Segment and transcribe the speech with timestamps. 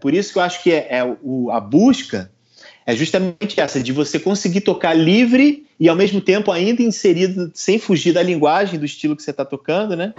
[0.00, 2.30] Por isso que eu acho que é, é o, a busca
[2.86, 7.80] é justamente essa, de você conseguir tocar livre e ao mesmo tempo ainda inserido, sem
[7.80, 10.14] fugir da linguagem, do estilo que você está tocando, né?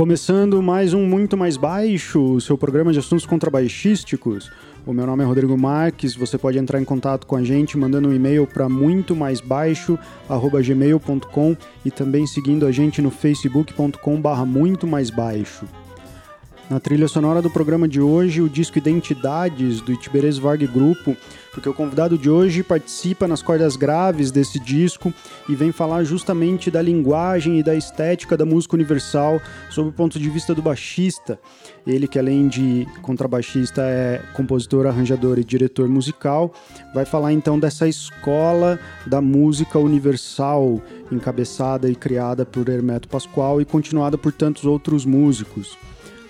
[0.00, 4.50] Começando mais um Muito Mais Baixo, o seu programa de assuntos contrabaixísticos.
[4.86, 8.08] O meu nome é Rodrigo Marques, você pode entrar em contato com a gente mandando
[8.08, 14.46] um e-mail para muito mais baixo gmail.com e também seguindo a gente no facebook.com barra
[14.46, 15.66] muito mais baixo.
[16.70, 21.16] Na trilha sonora do programa de hoje, o disco Identidades, do Itiberês Varg Grupo,
[21.52, 25.12] porque o convidado de hoje participa nas cordas graves desse disco
[25.48, 30.16] e vem falar justamente da linguagem e da estética da música universal sob o ponto
[30.16, 31.40] de vista do baixista.
[31.84, 36.54] Ele que além de contrabaixista é compositor, arranjador e diretor musical,
[36.94, 43.64] vai falar então dessa escola da música universal, encabeçada e criada por Hermeto Pascoal e
[43.64, 45.76] continuada por tantos outros músicos.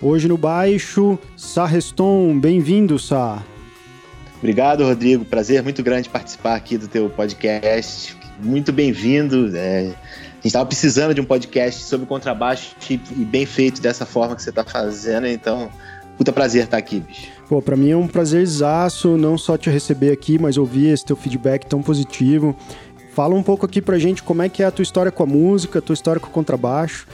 [0.02, 2.38] Hoje no baixo, Sá Reston.
[2.38, 3.44] Bem-vindo, Sá.
[4.38, 5.26] Obrigado, Rodrigo.
[5.26, 8.16] Prazer muito grande participar aqui do teu podcast.
[8.42, 9.54] Muito bem-vindo.
[9.54, 14.34] É, a gente estava precisando de um podcast sobre contrabaixo e bem feito dessa forma
[14.34, 15.70] que você está fazendo, então,
[16.16, 17.28] puta prazer estar aqui, bicho.
[17.46, 21.14] Pô, pra mim é um prazerzaço não só te receber aqui, mas ouvir esse teu
[21.14, 22.56] feedback tão positivo.
[23.12, 25.26] Fala um pouco aqui pra gente como é que é a tua história com a
[25.26, 27.06] música, a tua história com o contrabaixo.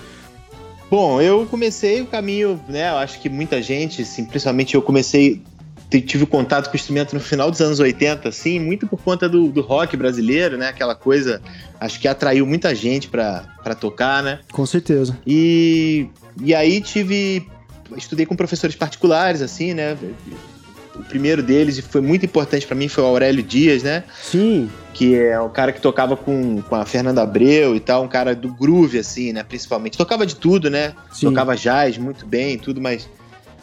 [0.90, 2.90] Bom, eu comecei o caminho, né?
[2.90, 5.42] Eu acho que muita gente, assim, principalmente eu comecei
[5.88, 9.48] tive contato com o instrumento no final dos anos 80, assim, muito por conta do,
[9.48, 10.68] do rock brasileiro, né?
[10.68, 11.40] Aquela coisa,
[11.80, 14.40] acho que atraiu muita gente para tocar, né?
[14.52, 15.16] Com certeza.
[15.26, 16.08] E,
[16.42, 17.48] e aí tive.
[17.96, 19.96] Estudei com professores particulares, assim, né?
[20.98, 24.04] O primeiro deles, e foi muito importante para mim, foi o Aurélio Dias, né?
[24.22, 28.08] Sim que é um cara que tocava com, com a Fernanda Abreu e tal, um
[28.08, 29.98] cara do groove, assim, né, principalmente.
[29.98, 30.94] Tocava de tudo, né?
[31.12, 31.26] Sim.
[31.26, 33.06] Tocava jazz muito bem, tudo, mas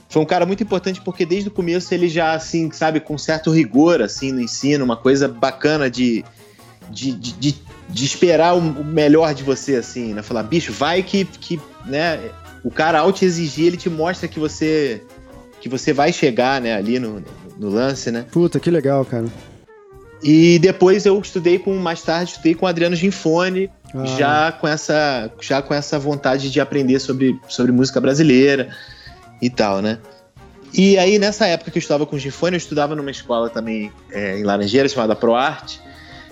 [0.08, 3.50] foi um cara muito importante porque desde o começo ele já, assim, sabe, com certo
[3.50, 6.24] rigor, assim, no ensino, uma coisa bacana de,
[6.92, 7.56] de, de, de,
[7.90, 10.22] de esperar o melhor de você, assim, né?
[10.22, 12.30] Falar, bicho, vai que, que né,
[12.64, 15.02] o cara ao te exigir, ele te mostra que você
[15.64, 17.24] que você vai chegar, né, ali no,
[17.58, 18.26] no lance, né?
[18.30, 19.28] Puta, que legal, cara.
[20.22, 24.06] E depois eu estudei com, mais tarde, estudei com Adriano Ginfone, ah.
[24.06, 28.76] já, com essa, já com essa vontade de aprender sobre, sobre música brasileira
[29.42, 30.00] e tal, né?
[30.74, 33.90] E aí, nessa época que eu estudava com o Ginfone, eu estudava numa escola também
[34.12, 35.80] é, em Laranjeira, chamada ProArte.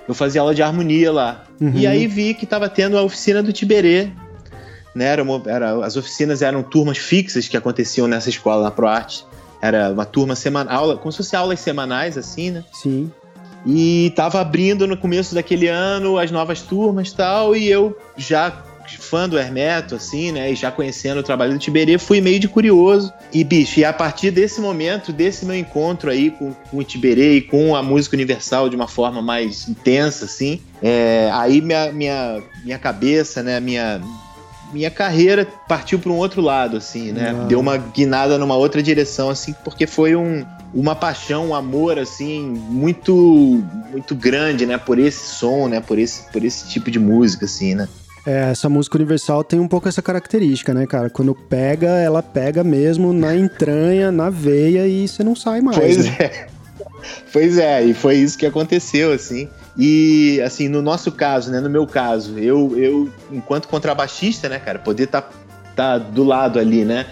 [0.09, 1.45] Eu fazia aula de harmonia lá.
[1.61, 1.71] Uhum.
[1.73, 4.09] E aí vi que estava tendo a oficina do Tiberê.
[4.93, 5.05] Né?
[5.05, 9.25] Era uma, era, as oficinas eram turmas fixas que aconteciam nessa escola, na ProArte.
[9.61, 12.63] Era uma turma semanal, como se fosse aulas semanais, assim, né?
[12.73, 13.11] Sim.
[13.65, 18.63] E tava abrindo no começo daquele ano as novas turmas e tal, e eu já
[18.97, 20.51] fã do Hermeto, assim, né?
[20.51, 23.11] E já conhecendo o trabalho do Tiberê, fui meio de curioso.
[23.33, 27.37] E, bicho, e a partir desse momento, desse meu encontro aí com, com o Tiberê
[27.37, 32.41] e com a música universal de uma forma mais intensa, assim, é, aí minha, minha,
[32.63, 33.59] minha cabeça, né?
[33.59, 34.01] Minha,
[34.71, 37.33] minha carreira partiu para um outro lado, assim, né?
[37.47, 42.41] Deu uma guinada numa outra direção, assim, porque foi um, uma paixão, um amor, assim,
[42.41, 44.77] muito muito grande, né?
[44.77, 45.81] Por esse som, né?
[45.81, 47.87] Por esse, por esse tipo de música, assim, né?
[48.25, 51.09] É, essa música universal tem um pouco essa característica, né, cara?
[51.09, 55.77] Quando pega, ela pega mesmo na entranha, na veia e você não sai mais.
[55.77, 56.17] Pois né?
[56.19, 56.47] é.
[57.33, 59.49] Pois é, e foi isso que aconteceu, assim.
[59.77, 64.79] E, assim, no nosso caso, né, no meu caso, eu, eu enquanto contrabaixista, né, cara,
[64.79, 65.31] poder estar tá,
[65.75, 67.05] tá do lado ali, né,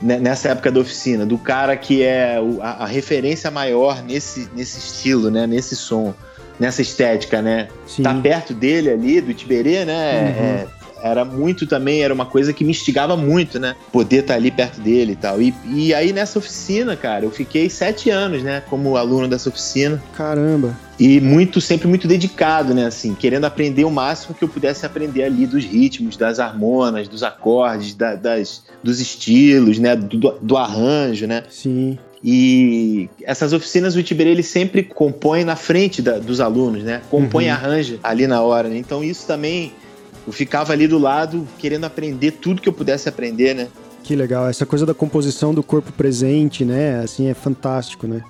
[0.00, 5.30] nessa época da oficina, do cara que é a, a referência maior nesse, nesse estilo,
[5.30, 6.14] né, nesse som,
[6.58, 8.02] nessa estética, né, Sim.
[8.02, 10.44] tá perto dele ali, do Tiberê, né, uhum.
[10.44, 10.66] é,
[11.02, 13.74] era muito também, era uma coisa que me instigava muito, né?
[13.92, 15.40] Poder estar tá ali perto dele e tal.
[15.40, 18.62] E, e aí nessa oficina, cara, eu fiquei sete anos, né?
[18.68, 20.02] Como aluno dessa oficina.
[20.16, 20.76] Caramba.
[20.98, 22.86] E muito, sempre muito dedicado, né?
[22.86, 27.22] Assim, querendo aprender o máximo que eu pudesse aprender ali dos ritmos, das harmonas, dos
[27.22, 29.94] acordes, da, das, dos estilos, né?
[29.94, 31.44] Do, do arranjo, né?
[31.48, 31.98] Sim.
[32.22, 37.00] E essas oficinas o Tiberê ele sempre compõe na frente da, dos alunos, né?
[37.08, 37.52] Compõe uhum.
[37.52, 38.68] arranja ali na hora.
[38.68, 38.78] Né?
[38.78, 39.72] Então isso também
[40.28, 43.68] eu ficava ali do lado querendo aprender tudo que eu pudesse aprender, né?
[44.02, 47.00] Que legal, essa coisa da composição do corpo presente, né?
[47.00, 48.22] Assim, é fantástico, né?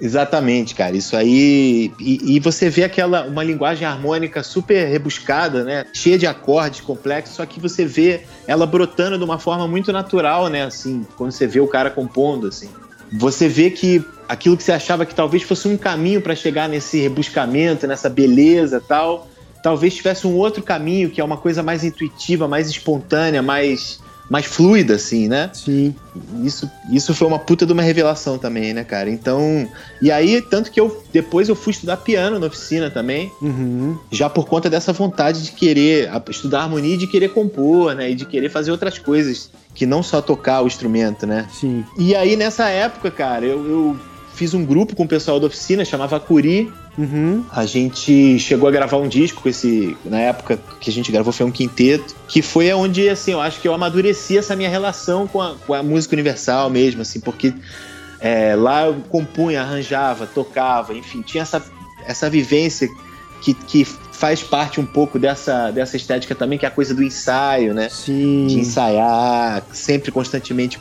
[0.00, 0.96] Exatamente, cara.
[0.96, 1.92] Isso aí.
[1.98, 5.86] E, e, você vê aquela uma linguagem harmônica super rebuscada, né?
[5.92, 10.48] Cheia de acordes complexos, só que você vê ela brotando de uma forma muito natural,
[10.48, 10.64] né?
[10.64, 12.68] Assim, quando você vê o cara compondo, assim.
[13.12, 17.00] Você vê que aquilo que você achava que talvez fosse um caminho para chegar nesse
[17.00, 19.28] rebuscamento, nessa beleza tal,
[19.62, 24.00] talvez tivesse um outro caminho, que é uma coisa mais intuitiva, mais espontânea, mais
[24.32, 25.50] mais fluida, assim, né?
[25.52, 25.94] Sim.
[26.42, 29.10] Isso, isso foi uma puta de uma revelação também, né, cara?
[29.10, 29.68] Então.
[30.00, 33.30] E aí, tanto que eu depois eu fui estudar piano na oficina também.
[33.42, 33.98] Uhum.
[34.10, 38.10] Já por conta dessa vontade de querer estudar harmonia e de querer compor, né?
[38.10, 41.46] E de querer fazer outras coisas que não só tocar o instrumento, né?
[41.52, 41.84] Sim.
[41.98, 43.96] E aí, nessa época, cara, eu, eu
[44.34, 47.42] fiz um grupo com o pessoal da oficina, chamava Curi, Uhum.
[47.50, 49.96] a gente chegou a gravar um disco com esse.
[50.04, 53.60] Na época que a gente gravou foi um quinteto, que foi onde, assim, eu acho
[53.60, 57.54] que eu amadureci essa minha relação com a, com a música universal mesmo, assim, porque
[58.20, 61.62] é, lá eu compunha, arranjava, tocava, enfim, tinha essa,
[62.06, 62.88] essa vivência
[63.40, 67.02] que, que faz parte um pouco dessa, dessa estética também, que é a coisa do
[67.02, 67.88] ensaio, né?
[67.88, 68.46] Sim.
[68.46, 70.78] De ensaiar sempre, constantemente,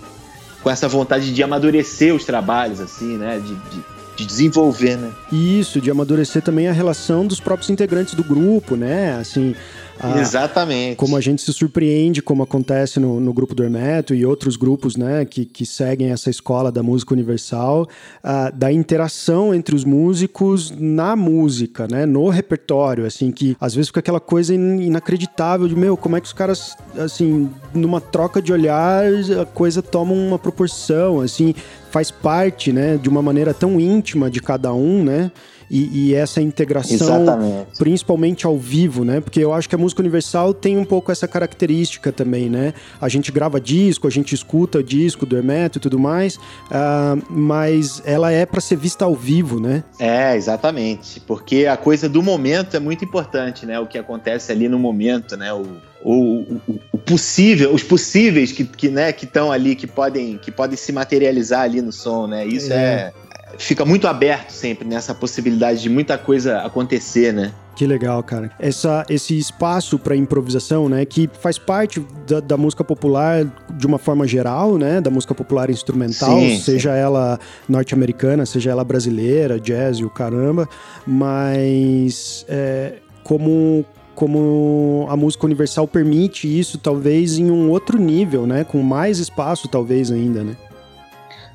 [0.63, 3.39] com essa vontade de amadurecer os trabalhos, assim, né?
[3.39, 3.83] De, de,
[4.15, 5.11] de desenvolver, né?
[5.31, 9.15] Isso, de amadurecer também a relação dos próprios integrantes do grupo, né?
[9.15, 9.55] Assim,
[9.99, 10.95] a- Exatamente.
[10.95, 14.95] como a gente se surpreende, como acontece no, no grupo do Hermeto e outros grupos,
[14.95, 17.87] né, que, que seguem essa escola da música universal,
[18.23, 23.89] ah, da interação entre os músicos na música, né, no repertório, assim, que às vezes
[23.89, 28.41] fica aquela coisa in- inacreditável de, meu, como é que os caras, assim, numa troca
[28.41, 29.03] de olhar,
[29.41, 31.53] a coisa toma uma proporção, assim,
[31.91, 35.31] faz parte, né, de uma maneira tão íntima de cada um, né,
[35.71, 37.77] e, e essa integração Exatamente.
[37.77, 39.21] principalmente ao vivo, né?
[39.21, 42.73] Porque eu acho que a música universal tem um pouco essa característica também, né?
[42.99, 46.37] A gente grava disco, a gente escuta disco do Hermeto e tudo mais,
[46.69, 49.81] ah, mas ela é para ser vista ao vivo, né?
[49.97, 51.21] É, exatamente.
[51.21, 53.79] Porque a coisa do momento é muito importante, né?
[53.79, 55.53] O que acontece ali no momento, né?
[55.53, 55.63] O,
[56.03, 60.51] o, o, o possível, os possíveis que, que né, que estão ali, que podem, que
[60.51, 62.45] podem se materializar ali no som, né?
[62.45, 63.13] Isso é.
[63.57, 67.51] Fica muito aberto sempre nessa possibilidade de muita coisa acontecer, né?
[67.75, 68.51] Que legal, cara.
[68.59, 73.97] Essa, esse espaço para improvisação, né, que faz parte da, da música popular de uma
[73.97, 79.97] forma geral, né, da música popular instrumental, Sim, seja ela norte-americana, seja ela brasileira, jazz
[79.97, 80.67] e o caramba,
[81.07, 88.63] mas é, como como a música universal permite isso, talvez em um outro nível, né,
[88.63, 90.55] com mais espaço, talvez ainda, né?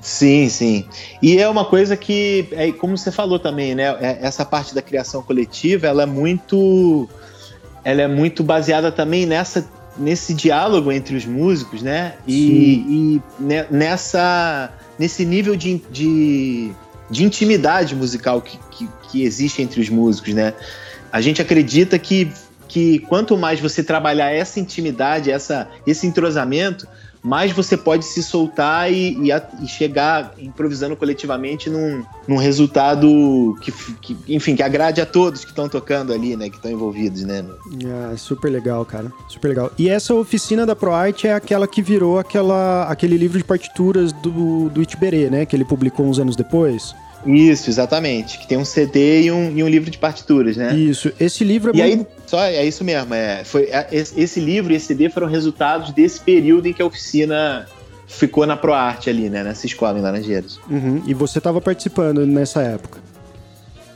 [0.01, 0.85] Sim, sim.
[1.21, 3.83] E é uma coisa que, é, como você falou também, né?
[3.99, 7.09] é- Essa parte da criação coletiva, ela é muito,
[7.83, 9.67] ela é muito baseada também nessa,
[9.97, 12.13] nesse diálogo entre os músicos, né?
[12.27, 16.71] E, e ne- nessa, nesse nível de, de,
[17.09, 20.53] de intimidade musical que, que, que existe entre os músicos, né?
[21.11, 22.31] A gente acredita que,
[22.67, 26.87] que quanto mais você trabalhar essa intimidade, essa, esse entrosamento,
[27.23, 33.57] mais você pode se soltar e, e a- e chegar improvisando coletivamente num, num resultado
[33.61, 33.71] que,
[34.01, 36.49] que, enfim, que agrade a todos que estão tocando ali, né?
[36.49, 37.43] Que estão envolvidos, né?
[37.85, 39.11] Ah, super legal, cara.
[39.27, 39.71] Super legal.
[39.77, 44.69] E essa oficina da ProArt é aquela que virou aquela, aquele livro de partituras do,
[44.69, 45.45] do Itiberê, né?
[45.45, 46.93] Que ele publicou uns anos depois.
[47.25, 48.37] Isso, exatamente.
[48.37, 50.75] Que tem um CD e um, e um livro de partituras, né?
[50.75, 51.11] Isso.
[51.19, 52.07] Esse livro é E muito...
[52.09, 53.13] aí, só é isso mesmo.
[53.13, 56.85] É, foi, é, esse livro e esse CD foram resultados desse período em que a
[56.85, 57.67] oficina
[58.07, 59.43] ficou na ProArt ali, né?
[59.43, 60.59] Nessa escola em Laranjeiras.
[60.69, 61.01] Uhum.
[61.05, 62.99] E você estava participando nessa época.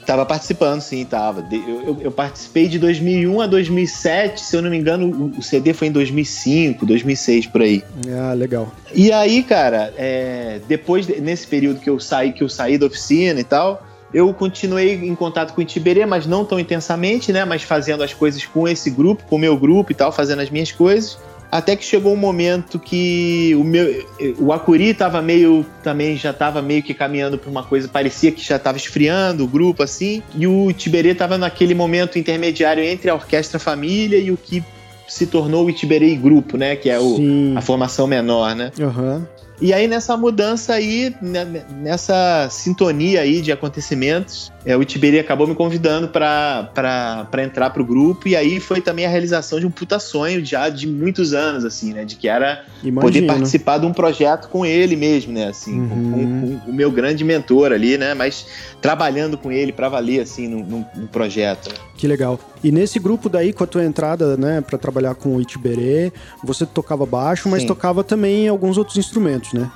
[0.05, 1.45] Tava participando, sim, tava.
[1.51, 5.73] Eu, eu- eu participei de 2001 a 2007, se eu não me engano, o- CD
[5.73, 7.83] foi em 2005, 2006, por aí.
[8.09, 8.71] Ah, legal.
[8.93, 12.87] E aí, cara, é, depois, de- nesse período que eu saí, que eu saí da
[12.87, 17.45] oficina e tal, eu continuei em contato com o Tiberê, mas não tão intensamente, né?
[17.45, 20.49] Mas fazendo as coisas com esse grupo, com o meu grupo e tal, fazendo as
[20.49, 21.17] minhas coisas.
[21.51, 24.07] Até que chegou um momento que o meu
[24.39, 28.41] o Acuri tava meio também já tava meio que caminhando para uma coisa, parecia que
[28.41, 33.15] já tava esfriando o grupo assim, e o Tiberê tava naquele momento intermediário entre a
[33.15, 34.63] Orquestra Família e o que
[35.11, 37.53] se tornou o Itiberê Grupo, né, que é o, Sim.
[37.57, 38.71] a formação menor, né?
[38.79, 39.27] Aham.
[39.59, 41.45] E aí nessa mudança aí, né,
[41.81, 48.27] nessa sintonia aí de acontecimentos, é, o Tiberi acabou me convidando para entrar pro grupo
[48.27, 51.93] e aí foi também a realização de um puta sonho já de muitos anos, assim,
[51.93, 52.05] né?
[52.05, 52.63] De que era
[52.99, 55.47] poder participar de um projeto com ele mesmo, né?
[55.47, 56.41] Assim, com- Uhum.
[56.41, 58.13] com, com o meu grande mentor ali, né?
[58.13, 58.45] Mas
[58.81, 61.71] trabalhando com ele para valer, assim, num, num- num projeto.
[61.97, 62.39] Que legal.
[62.63, 66.11] E nesse grupo daí, com a tua entrada, né, pra trabalhar com o Itiberê,
[66.43, 67.67] você tocava baixo, mas Sim.
[67.67, 69.69] tocava também alguns outros instrumentos, né?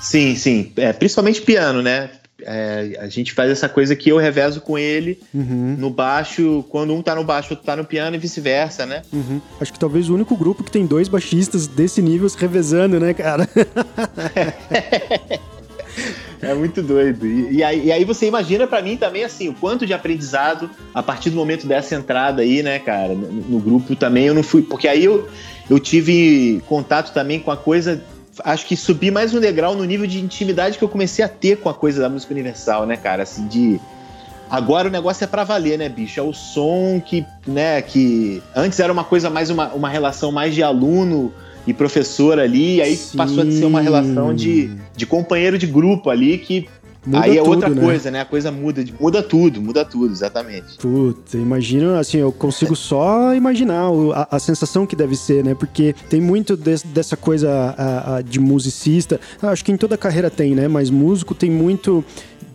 [0.00, 0.72] Sim, sim.
[0.76, 2.10] É, principalmente piano, né?
[2.48, 5.74] É, a gente faz essa coisa que eu revezo com ele Uhum.
[5.76, 9.02] no baixo, quando um tá no baixo, outro tá no piano e vice-versa, né?
[9.12, 9.40] Uhum.
[9.60, 13.12] Acho que talvez o único grupo que tem dois baixistas desse nível se revezando, né,
[13.12, 13.48] cara?
[16.40, 17.26] É muito doido.
[17.26, 20.70] E, e, aí, e aí, você imagina para mim também, assim, o quanto de aprendizado
[20.94, 24.42] a partir do momento dessa entrada aí, né, cara, no, no grupo também eu não
[24.42, 24.62] fui.
[24.62, 25.26] Porque aí eu,
[25.68, 28.02] eu tive contato também com a coisa
[28.44, 31.58] acho que subi mais um degrau no nível de intimidade que eu comecei a ter
[31.58, 33.22] com a coisa da música universal, né, cara?
[33.22, 33.80] Assim, de.
[34.48, 36.20] Agora o negócio é para valer, né, bicho?
[36.20, 40.54] É o som que, né, que antes era uma coisa mais uma, uma relação mais
[40.54, 41.32] de aluno
[41.66, 43.18] e professor ali, e aí Sim.
[43.18, 46.68] passou a ser uma relação de, de companheiro de grupo ali que
[47.06, 47.80] Muda Aí é tudo, outra né?
[47.80, 48.20] coisa, né?
[48.20, 50.76] A coisa muda, muda tudo, muda tudo, exatamente.
[50.78, 55.54] Puta, imagino, assim, eu consigo só imaginar a, a, sensação que deve ser, né?
[55.54, 59.20] Porque tem muito de, dessa coisa a, a, de musicista.
[59.40, 60.66] Acho que em toda carreira tem, né?
[60.66, 62.04] Mas músico tem muito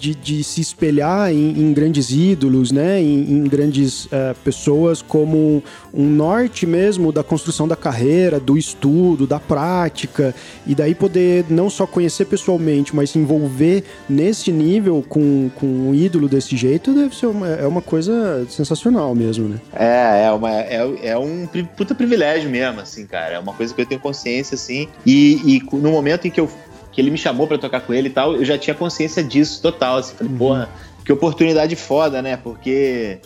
[0.01, 3.00] de, de se espelhar em, em, grandes ídolos, né?
[3.00, 9.27] Em, em grandes uh, pessoas como um norte mesmo da construção da carreira, do estudo,
[9.27, 10.34] da prática,
[10.65, 15.93] e daí poder não só conhecer pessoalmente, mas se envolver nesse nível com, com um
[15.93, 19.60] ídolo desse jeito deve ser uma, é uma coisa sensacional mesmo, né?
[19.72, 23.36] É, é, uma, é, é um puta privilégio mesmo, assim, cara.
[23.36, 26.50] É uma coisa que eu tenho consciência, assim, e, e no momento em que eu
[26.91, 29.62] que ele me chamou para tocar com ele e tal, eu já tinha consciência disso
[29.62, 29.98] total.
[29.98, 30.38] Assim, falei, uhum.
[30.38, 30.69] porra,
[31.05, 32.38] que oportunidade foda, né?
[32.38, 33.19] Porque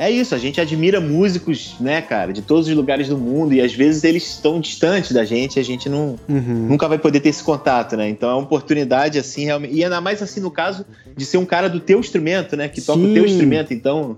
[0.00, 3.60] é isso, a gente admira músicos, né, cara, de todos os lugares do mundo e
[3.60, 6.68] às vezes eles estão distantes da gente a gente não, uhum.
[6.70, 8.08] nunca vai poder ter esse contato, né?
[8.08, 9.74] Então é uma oportunidade, assim, realmente.
[9.74, 12.66] E ainda mais assim no caso de ser um cara do teu instrumento, né?
[12.66, 13.10] Que toca Sim.
[13.10, 13.74] o teu instrumento.
[13.74, 14.16] Então.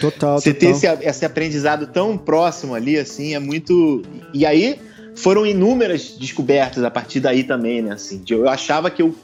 [0.00, 0.38] Total.
[0.38, 0.60] Você total.
[0.60, 4.02] ter esse, esse aprendizado tão próximo ali, assim, é muito.
[4.32, 4.78] E aí
[5.14, 7.92] foram inúmeras descobertas a partir daí também, né?
[7.92, 9.14] Assim, eu achava que eu,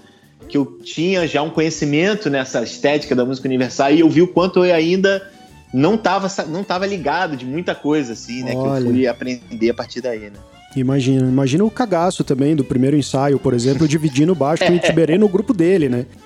[0.49, 4.29] que eu tinha já um conhecimento nessa estética da música universal e eu vi o
[4.29, 5.29] quanto eu ainda
[5.73, 8.53] não estava não tava ligado de muita coisa, assim, né?
[8.55, 8.81] Olha.
[8.81, 10.39] Que eu fui aprender a partir daí, né?
[10.77, 15.19] Imagina, imagina o cagaço também do primeiro ensaio, por exemplo, dividindo baixo com o Itiberê
[15.19, 16.07] no grupo dele, né?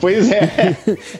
[0.00, 0.76] Pois é.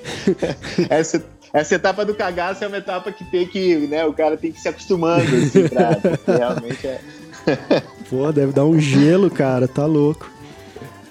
[0.88, 4.50] essa, essa etapa do cagaço é uma etapa que tem que, né, o cara tem
[4.52, 5.90] que se acostumando, assim, pra,
[6.26, 7.00] realmente é...
[8.10, 10.30] Pô, deve dar um gelo, cara, tá louco.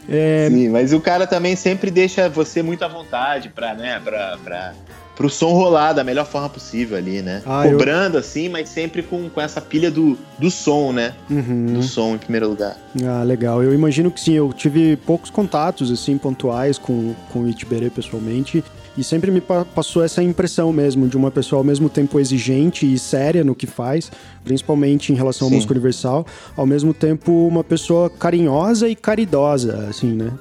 [0.08, 0.48] É...
[0.50, 4.74] Sim, mas o cara também sempre deixa você muito à vontade pra, né, pra, pra,
[5.16, 7.42] pro som rolar da melhor forma possível ali, né?
[7.46, 8.20] Ah, Cobrando eu...
[8.20, 11.14] assim, mas sempre com, com essa pilha do, do som, né?
[11.30, 11.74] Uhum.
[11.74, 12.78] Do som em primeiro lugar.
[13.04, 13.64] Ah, legal.
[13.64, 18.64] Eu imagino que sim, eu tive poucos contatos, assim, pontuais com, com o Itiberê pessoalmente.
[18.98, 22.98] E sempre me passou essa impressão mesmo de uma pessoa ao mesmo tempo exigente e
[22.98, 24.12] séria no que faz,
[24.44, 26.26] principalmente em relação à música universal,
[26.56, 30.32] ao mesmo tempo uma pessoa carinhosa e caridosa, assim, né?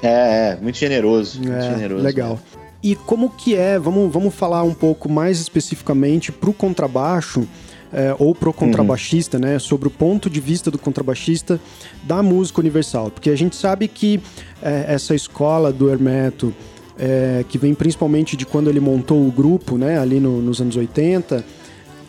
[0.00, 2.04] É, é muito generoso, muito é, generoso.
[2.04, 2.38] Legal.
[2.82, 7.48] E como que é, vamos, vamos falar um pouco mais especificamente para o contrabaixo,
[7.94, 9.44] é, ou pro contrabaixista, uhum.
[9.44, 11.60] né, sobre o ponto de vista do contrabaixista
[12.02, 14.20] da música universal, porque a gente sabe que
[14.60, 16.52] é, essa escola do Hermeto
[16.98, 20.76] é, que vem principalmente de quando ele montou o grupo, né, ali no, nos anos
[20.76, 21.44] 80.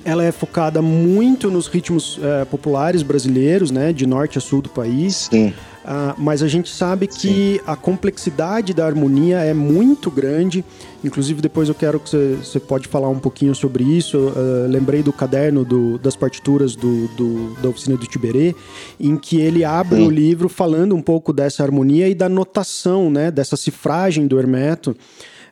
[0.03, 4.69] Ela é focada muito nos ritmos é, populares brasileiros, né, de norte a sul do
[4.69, 5.29] país.
[5.31, 5.53] Sim.
[5.85, 7.59] Uh, mas a gente sabe que Sim.
[7.67, 10.65] a complexidade da harmonia é muito grande.
[11.03, 14.17] Inclusive, depois eu quero que você pode falar um pouquinho sobre isso.
[14.17, 18.55] Uh, lembrei do caderno do, das partituras do, do, da oficina do Tiberê,
[18.99, 20.07] em que ele abre Sim.
[20.07, 24.95] o livro falando um pouco dessa harmonia e da notação, né, dessa cifragem do Hermeto.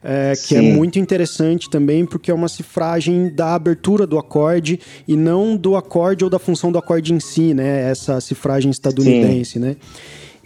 [0.05, 5.15] É, que é muito interessante também, porque é uma cifragem da abertura do acorde e
[5.15, 7.89] não do acorde ou da função do acorde em si, né?
[7.89, 9.59] Essa cifragem estadunidense, Sim.
[9.59, 9.77] né?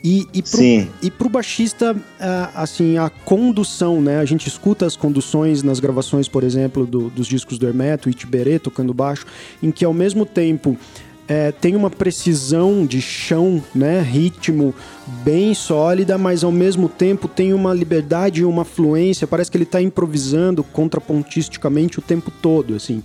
[0.04, 0.88] E, e, pro, Sim.
[1.02, 4.20] e pro baixista, é, assim, a condução, né?
[4.20, 8.14] A gente escuta as conduções nas gravações, por exemplo, do, dos discos do Hermeto e
[8.14, 9.26] Tiberê tocando baixo,
[9.62, 10.78] em que ao mesmo tempo
[11.28, 14.74] é, tem uma precisão de chão, né, ritmo
[15.24, 19.28] bem sólida, mas ao mesmo tempo tem uma liberdade e uma fluência.
[19.28, 23.04] Parece que ele está improvisando contrapontisticamente o tempo todo, assim.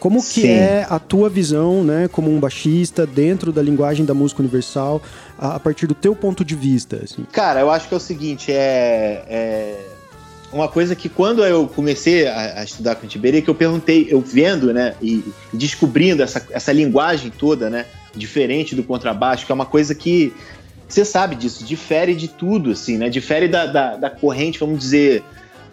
[0.00, 0.48] Como que Sim.
[0.48, 5.02] é a tua visão, né, como um baixista dentro da linguagem da música universal,
[5.38, 7.02] a, a partir do teu ponto de vista?
[7.04, 7.26] Assim?
[7.30, 9.76] Cara, eu acho que é o seguinte, é, é
[10.50, 14.22] uma coisa que quando eu comecei a, a estudar com Tiberê, que eu perguntei, eu
[14.22, 17.84] vendo, né, e, e descobrindo essa, essa linguagem toda, né,
[18.16, 20.32] diferente do contrabaixo, que é uma coisa que
[20.88, 25.22] você sabe disso, difere de tudo, assim, né, difere da, da, da corrente, vamos dizer,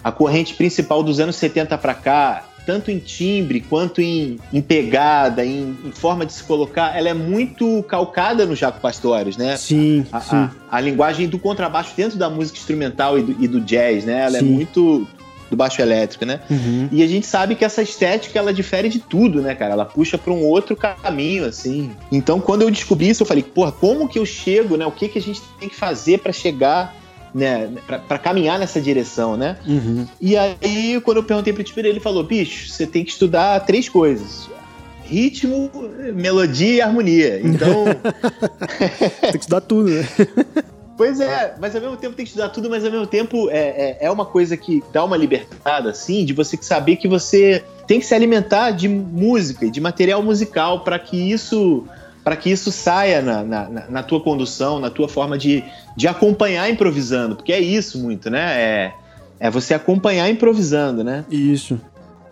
[0.03, 5.45] a corrente principal dos anos 70 para cá, tanto em timbre quanto em, em pegada,
[5.45, 9.55] em, em, forma de se colocar, ela é muito calcada no Jaco Pastores, né?
[9.55, 10.35] Sim, a, sim.
[10.35, 14.25] A, a, linguagem do contrabaixo dentro da música instrumental e do, e do jazz, né?
[14.25, 14.45] Ela é sim.
[14.45, 15.07] é muito
[15.49, 16.41] do baixo elétrico, né?
[16.49, 16.89] Uhum.
[16.91, 19.71] E a gente sabe que essa estética ela difere de tudo, né, cara?
[19.71, 21.91] Ela puxa para um outro caminho, assim.
[22.11, 24.85] Então, quando eu descobri isso, eu falei, porra, como que eu chego, né?
[24.85, 26.93] O que que a gente tem que fazer para chegar
[27.37, 27.69] né,
[28.07, 29.57] para caminhar nessa direção, né?
[29.67, 30.07] Uhum.
[30.19, 33.87] E aí, quando eu perguntei pro Tipeira, ele falou: bicho, você tem que estudar três
[33.87, 34.49] coisas:
[35.03, 35.69] ritmo,
[36.15, 37.39] melodia e harmonia.
[37.43, 37.85] Então.
[39.21, 40.07] tem que estudar tudo, né?
[40.97, 43.59] Pois é, mas ao mesmo tempo tem que estudar tudo, mas ao mesmo tempo é,
[43.59, 47.99] é, é uma coisa que dá uma libertada, assim, de você saber que você tem
[47.99, 51.85] que se alimentar de música e de material musical para que isso
[52.27, 55.63] para que isso saia na, na, na, tua condução, na tua forma de,
[55.95, 58.61] de acompanhar improvisando, porque é isso muito, né?
[58.61, 58.93] É,
[59.39, 61.23] é você acompanhar improvisando, né?
[61.31, 61.79] Isso.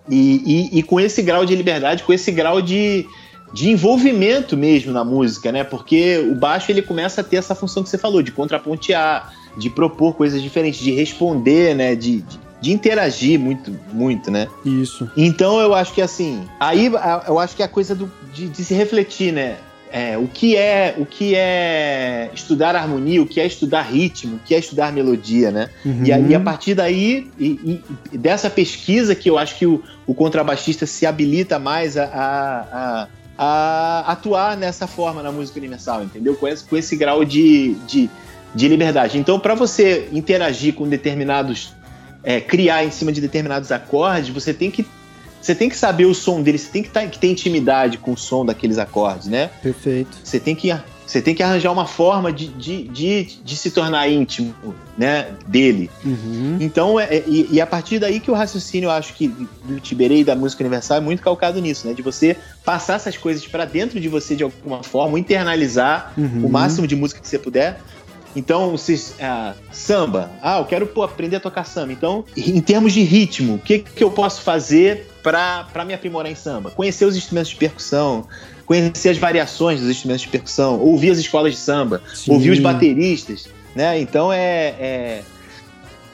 [0.09, 3.05] E, e, e com esse grau de liberdade, com esse grau de,
[3.53, 5.63] de envolvimento mesmo na música, né?
[5.63, 9.69] Porque o baixo ele começa a ter essa função que você falou, de contrapontear, de
[9.69, 11.95] propor coisas diferentes, de responder, né?
[11.95, 14.49] De, de, de, interagir muito, muito, né?
[14.65, 15.09] Isso.
[15.15, 16.91] Então eu acho que assim, aí
[17.25, 19.55] eu acho que é a coisa do, de, de se refletir, né?
[19.91, 24.39] É, o que é o que é estudar harmonia, o que é estudar ritmo, o
[24.39, 25.69] que é estudar melodia, né?
[25.85, 26.03] Uhum.
[26.03, 29.81] E, a, e, a, partir daí, e, e dessa pesquisa que eu acho que o,
[30.05, 36.35] o contrabaixista se habilita mais a, a, a, atuar nessa forma na música universal, entendeu?
[36.35, 38.09] Com esse, com esse grau de, de,
[38.53, 39.17] de liberdade.
[39.17, 41.73] Então, para você interagir com determinados.
[42.27, 44.83] É, criar em cima de determinados acordes, você tem que
[45.45, 48.13] você tem que saber o som dele, você tem que, tá, que ter intimidade com
[48.13, 49.51] o som daqueles acordes, né?
[49.61, 50.17] Perfeito.
[50.23, 50.75] Você tem que,
[51.05, 54.55] você tem que arranjar uma forma de, de, de, de se tornar íntimo,
[54.97, 55.91] né, dele.
[56.03, 56.57] Uhum.
[56.59, 59.79] Então, é, é, e, e, a partir daí que o raciocínio, eu acho que do
[59.79, 61.93] Tiberei e da música universal é muito calcado nisso, né?
[61.93, 66.47] De você passar essas coisas para dentro de você de alguma forma, internalizar uhum.
[66.47, 67.79] o máximo de música que você puder,
[68.35, 71.93] então, se, ah, samba, ah, eu quero pô, aprender a tocar samba.
[71.93, 76.35] Então, em termos de ritmo, o que, que eu posso fazer para me aprimorar em
[76.35, 76.71] samba?
[76.71, 78.27] Conhecer os instrumentos de percussão,
[78.65, 82.33] conhecer as variações dos instrumentos de percussão, ouvir as escolas de samba, Sim.
[82.33, 83.99] ouvir os bateristas, né?
[83.99, 85.23] Então é,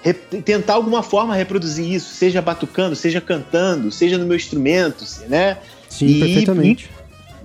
[0.03, 0.13] é
[0.43, 5.57] tentar alguma forma reproduzir isso, seja batucando, seja cantando, seja no meu instrumento, né?
[5.89, 6.89] Sim, e, perfeitamente.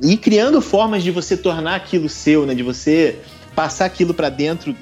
[0.02, 2.54] E, e, criando formas de você tornar aquilo seu, né?
[2.54, 3.18] De você
[3.56, 4.76] passar aquilo para dentro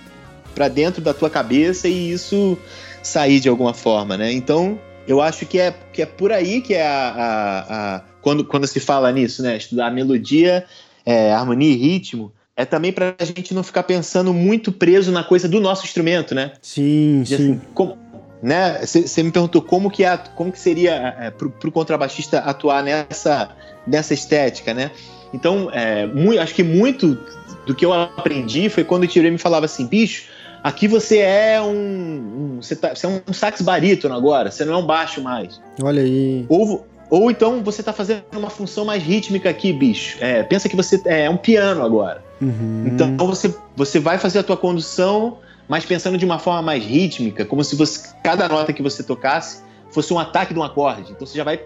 [0.54, 2.56] para dentro da tua cabeça e isso
[3.02, 4.32] sair de alguma forma, né?
[4.32, 8.44] Então, eu acho que é, que é por aí que é a, a, a quando,
[8.44, 9.56] quando se fala nisso, né?
[9.56, 10.64] Estudar melodia,
[11.04, 15.24] é, harmonia e ritmo, é também para a gente não ficar pensando muito preso na
[15.24, 16.52] coisa do nosso instrumento, né?
[16.62, 17.34] Sim, De, sim.
[17.34, 17.98] Assim, como,
[18.40, 18.80] né?
[18.86, 23.50] Você me perguntou como que, é, como que seria é, para o contrabaixista atuar nessa,
[23.86, 24.92] nessa estética, né?
[25.32, 27.18] Então, é, muito, acho que muito
[27.66, 30.24] do que eu aprendi foi quando o Tirei me falava assim, bicho,
[30.62, 34.74] aqui você é um, um você, tá, você, é um sax barítono agora, você não
[34.74, 35.60] é um baixo mais.
[35.82, 36.44] Olha aí.
[36.48, 40.16] Ou, ou então você está fazendo uma função mais rítmica aqui, bicho.
[40.20, 42.22] É, pensa que você é, é um piano agora.
[42.40, 42.84] Uhum.
[42.86, 47.44] Então você, você vai fazer a tua condução, mas pensando de uma forma mais rítmica,
[47.44, 51.12] como se você, cada nota que você tocasse fosse um ataque de um acorde.
[51.12, 51.60] Então você já vai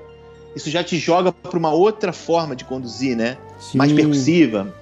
[0.57, 3.37] isso já te joga para uma outra forma de conduzir, né?
[3.61, 3.79] Sim.
[3.79, 4.75] Mais percussiva.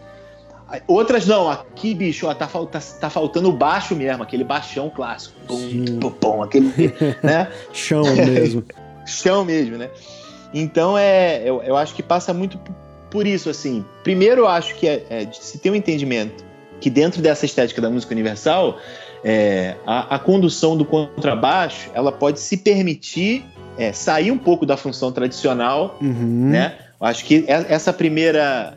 [0.88, 5.38] Outras não, aqui, bicho, ó, tá, tá, tá, faltando o baixo mesmo, aquele baixão clássico.
[5.46, 6.72] Pum, pum, pum, aquele,
[7.22, 7.48] né?
[7.72, 8.64] Chão mesmo.
[9.06, 9.88] Chão mesmo, né?
[10.52, 12.58] Então, é, eu, eu acho que passa muito
[13.10, 13.84] por isso, assim.
[14.02, 16.44] Primeiro, eu acho que é, é se tem um entendimento
[16.80, 18.78] que dentro dessa estética da música universal,
[19.24, 23.44] é, a, a, condução do contrabaixo, ela pode se permitir
[23.78, 26.50] é, sair um pouco da função tradicional, uhum.
[26.50, 26.76] né?
[27.00, 28.76] Eu acho que essa primeira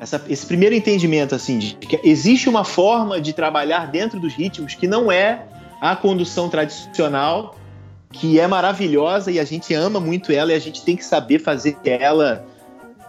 [0.00, 4.74] essa, esse primeiro entendimento assim de que existe uma forma de trabalhar dentro dos ritmos
[4.74, 5.42] que não é
[5.80, 7.56] a condução tradicional,
[8.10, 11.38] que é maravilhosa e a gente ama muito ela e a gente tem que saber
[11.38, 12.44] fazer ela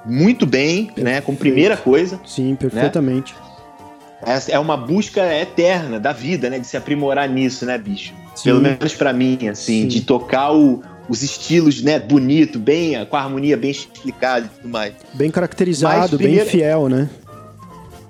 [0.06, 1.04] muito bem, Perfeito.
[1.04, 1.22] né?
[1.22, 2.20] Como primeira coisa.
[2.26, 3.34] Sim, perfeitamente.
[3.34, 4.40] Né?
[4.50, 6.60] É uma busca eterna da vida, né?
[6.60, 8.14] De se aprimorar nisso, né, bicho?
[8.36, 8.44] Sim.
[8.44, 9.88] Pelo menos para mim, assim, Sim.
[9.88, 14.70] de tocar o, os estilos, né, bonito, bem, com a harmonia bem explicada e tudo
[14.70, 14.94] mais.
[15.16, 17.10] Bem caracterizado, primeiro, bem fiel, né?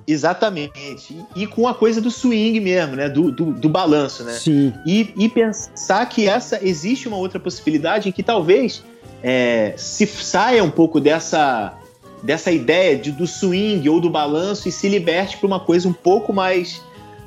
[0.05, 1.15] Exatamente.
[1.35, 3.07] E, e, com a coisa do swing mesmo, né?
[3.07, 4.33] Do, do, do balanço, né?
[4.33, 4.73] Sim.
[4.85, 8.83] E, e, pensar que essa existe uma outra possibilidade em que talvez
[9.21, 11.77] é, se saia um pouco dessa,
[12.23, 15.93] dessa ideia de, do swing ou do balanço e se liberte para uma coisa um
[15.93, 16.81] pouco mais,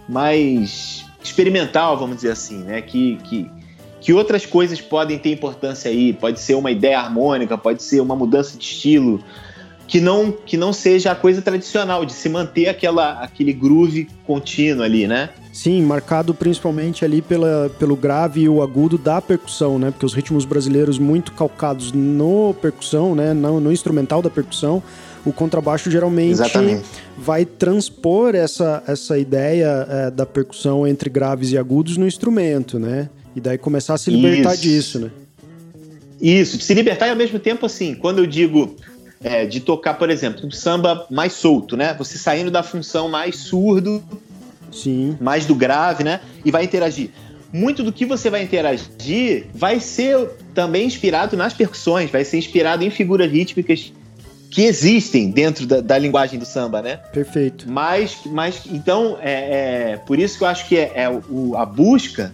[0.09, 2.83] mais experimental, vamos dizer assim, né?
[2.83, 3.49] Que, que,
[4.03, 6.13] que outras coisas podem ter importância aí.
[6.13, 9.23] Pode ser uma ideia harmônica, pode ser uma mudança de estilo,
[9.87, 14.83] que não que não seja a coisa tradicional de se manter aquela aquele groove contínuo
[14.83, 15.31] ali, né?
[15.53, 19.91] Sim, marcado principalmente ali pela, pelo grave e o agudo da percussão, né?
[19.91, 23.33] Porque os ritmos brasileiros muito calcados no percussão, né?
[23.33, 24.83] No, no instrumental da percussão,
[25.25, 26.85] o contrabaixo geralmente Exatamente.
[27.17, 33.09] vai transpor essa, essa ideia é, da percussão entre graves e agudos no instrumento, né?
[33.35, 34.63] E daí começar a se libertar Isso.
[34.63, 35.11] disso, né?
[36.21, 38.77] Isso, de se libertar e ao mesmo tempo assim, quando eu digo
[39.25, 41.95] é, de tocar, por exemplo, um samba mais solto, né?
[41.99, 44.03] Você saindo da função mais surdo,
[44.71, 45.17] Sim.
[45.21, 46.21] mais do grave, né?
[46.45, 47.11] E vai interagir.
[47.53, 52.85] Muito do que você vai interagir vai ser também inspirado nas percussões, vai ser inspirado
[52.85, 53.93] em figuras rítmicas
[54.51, 56.97] que existem dentro da, da linguagem do samba, né?
[57.13, 57.69] Perfeito.
[57.69, 61.65] Mas, mas então, é, é por isso que eu acho que é, é o, a
[61.65, 62.33] busca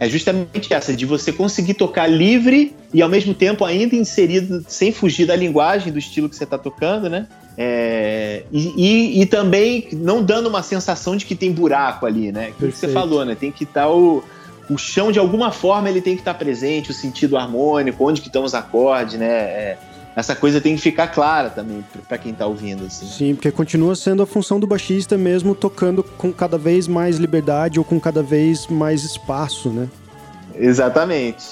[0.00, 4.90] é justamente essa, de você conseguir tocar livre e ao mesmo tempo ainda inserido, sem
[4.90, 7.26] fugir da linguagem, do estilo que você está tocando, né?
[7.58, 12.46] É, e, e, e, também não dando uma sensação de que tem buraco ali, né?
[12.46, 13.34] Aquilo que você falou, né?
[13.34, 14.24] Tem que estar tá o,
[14.70, 18.22] o chão, de alguma forma, ele tem que estar tá presente, o sentido harmônico, onde
[18.22, 19.26] que estão os acordes, né?
[19.26, 19.78] É,
[20.16, 22.86] essa coisa tem que ficar clara também para quem está ouvindo.
[22.86, 23.06] Assim.
[23.06, 27.78] Sim, porque continua sendo a função do baixista mesmo tocando com cada vez mais liberdade
[27.78, 29.88] ou com cada vez mais espaço, né?
[30.54, 31.44] Exatamente.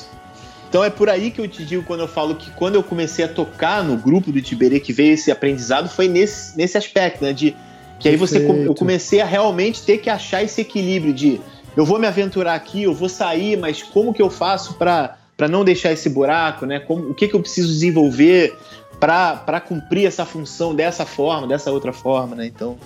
[0.69, 3.25] Então é por aí que eu te digo quando eu falo que quando eu comecei
[3.25, 7.33] a tocar no grupo do Tiberê que veio esse aprendizado foi nesse, nesse aspecto, né?
[7.33, 7.57] De
[7.99, 11.41] que aí você eu comecei a realmente ter que achar esse equilíbrio de
[11.77, 15.47] eu vou me aventurar aqui, eu vou sair, mas como que eu faço para para
[15.47, 16.81] não deixar esse buraco, né?
[16.81, 18.59] Como, o que, que eu preciso desenvolver
[18.99, 22.47] para cumprir essa função dessa forma, dessa outra forma, né?
[22.47, 22.77] Então.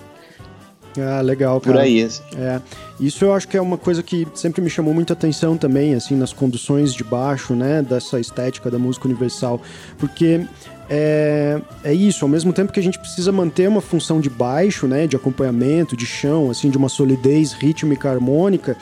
[0.95, 1.77] Ah, legal, cara.
[1.77, 2.03] Por aí.
[2.03, 2.21] Assim.
[2.37, 2.61] É.
[2.99, 6.15] Isso eu acho que é uma coisa que sempre me chamou muita atenção também, assim,
[6.15, 7.81] nas conduções de baixo, né?
[7.81, 9.59] Dessa estética da música universal.
[9.97, 10.45] Porque
[10.87, 14.85] é, é isso, ao mesmo tempo que a gente precisa manter uma função de baixo,
[14.85, 15.07] né?
[15.07, 18.77] De acompanhamento, de chão, assim, de uma solidez rítmica harmônica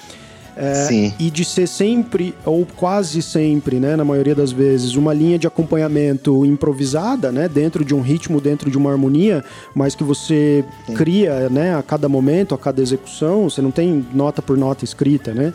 [0.56, 5.40] é, e de ser sempre, ou quase sempre, né, na maioria das vezes, uma linha
[5.40, 10.64] de acompanhamento improvisada, né, dentro de um ritmo, dentro de uma harmonia, mas que você
[10.86, 10.94] Sim.
[10.94, 15.34] cria, né, a cada momento, a cada execução, você não tem nota por nota escrita,
[15.34, 15.54] né?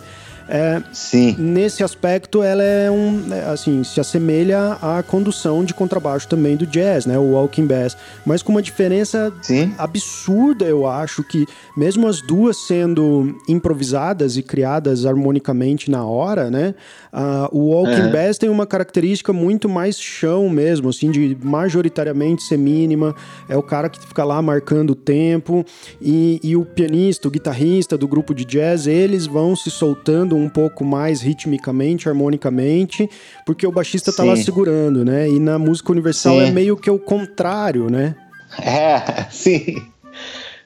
[0.49, 1.35] É, Sim.
[1.39, 6.67] Nesse aspecto, ela é um, é, assim, se assemelha à condução de contrabaixo também do
[6.67, 9.75] jazz, né, o walking bass, mas com uma diferença Sim.
[9.77, 16.75] absurda, eu acho que mesmo as duas sendo improvisadas e criadas harmonicamente na hora, né,
[17.13, 18.13] uh, o walking é.
[18.13, 23.15] bass tem uma característica muito mais chão mesmo, assim, de majoritariamente ser mínima,
[23.49, 25.65] é o cara que fica lá marcando o tempo
[26.01, 30.49] e, e o pianista, o guitarrista do grupo de jazz, eles vão se soltando um
[30.49, 33.09] pouco mais ritmicamente, harmonicamente,
[33.45, 35.29] porque o baixista tá lá segurando, né?
[35.29, 36.47] E na música universal sim.
[36.47, 38.15] é meio que o contrário, né?
[38.61, 39.83] É, sim.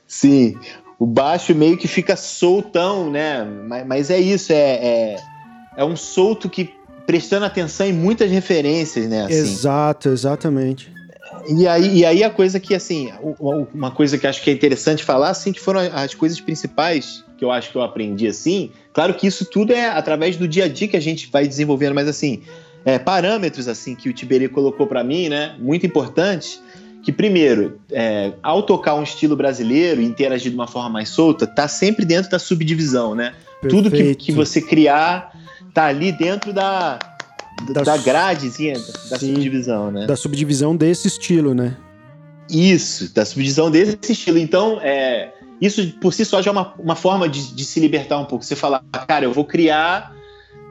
[0.06, 0.56] Sim.
[0.98, 3.44] O baixo meio que fica soltão, né?
[3.44, 5.16] Mas, mas é isso, é, é,
[5.76, 6.74] é um solto que
[7.06, 9.24] prestando atenção em muitas referências, né?
[9.24, 9.34] Assim.
[9.34, 10.92] Exato, exatamente.
[11.48, 13.10] E aí, e aí a coisa que, assim,
[13.72, 17.44] uma coisa que acho que é interessante falar, assim, que foram as coisas principais que
[17.44, 18.70] eu acho que eu aprendi, assim.
[18.92, 21.94] Claro que isso tudo é através do dia a dia que a gente vai desenvolvendo,
[21.94, 22.42] mas, assim,
[22.84, 26.62] é, parâmetros, assim, que o Tiberê colocou para mim, né, muito importantes,
[27.02, 31.46] que, primeiro, é, ao tocar um estilo brasileiro e interagir de uma forma mais solta,
[31.46, 33.32] tá sempre dentro da subdivisão, né?
[33.60, 33.84] Perfeito.
[33.84, 35.32] Tudo que, que você criar
[35.72, 36.98] tá ali dentro da,
[37.68, 38.74] da, da gradezinha
[39.08, 40.06] da sim, subdivisão, né?
[40.06, 41.76] Da subdivisão desse estilo, né?
[42.48, 44.38] Isso, da subdivisão desse estilo.
[44.38, 48.18] Então, é, isso por si só já é uma, uma forma de, de se libertar
[48.18, 48.44] um pouco.
[48.44, 50.14] Você falar, cara, eu vou criar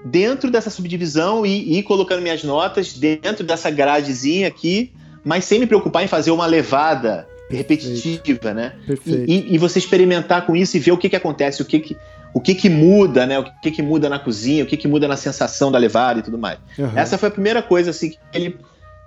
[0.04, 4.92] dentro dessa subdivisão e ir colocando minhas notas dentro dessa gradezinha aqui,
[5.24, 8.54] mas sem me preocupar em fazer uma levada repetitiva, Perfeito.
[8.54, 8.76] né?
[8.86, 9.30] Perfeito.
[9.30, 11.98] E, e, você experimentar com isso e ver o que, que acontece, o que, que
[12.34, 13.40] o que que muda, né?
[13.40, 16.24] O que que muda na cozinha, o que que muda na sensação da levada e
[16.24, 16.60] tudo mais.
[16.78, 16.92] Uhum.
[16.96, 18.58] Essa foi a primeira coisa assim que ele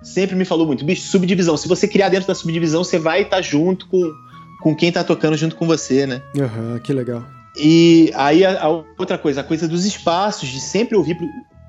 [0.01, 0.83] sempre me falou muito.
[0.83, 1.55] Bicho, subdivisão.
[1.55, 4.11] Se você criar dentro da subdivisão, você vai estar tá junto com,
[4.61, 6.21] com quem está tocando junto com você, né?
[6.37, 7.23] Aham, uhum, que legal.
[7.57, 11.17] E aí a, a, outra coisa, a coisa dos espaços, de sempre ouvir,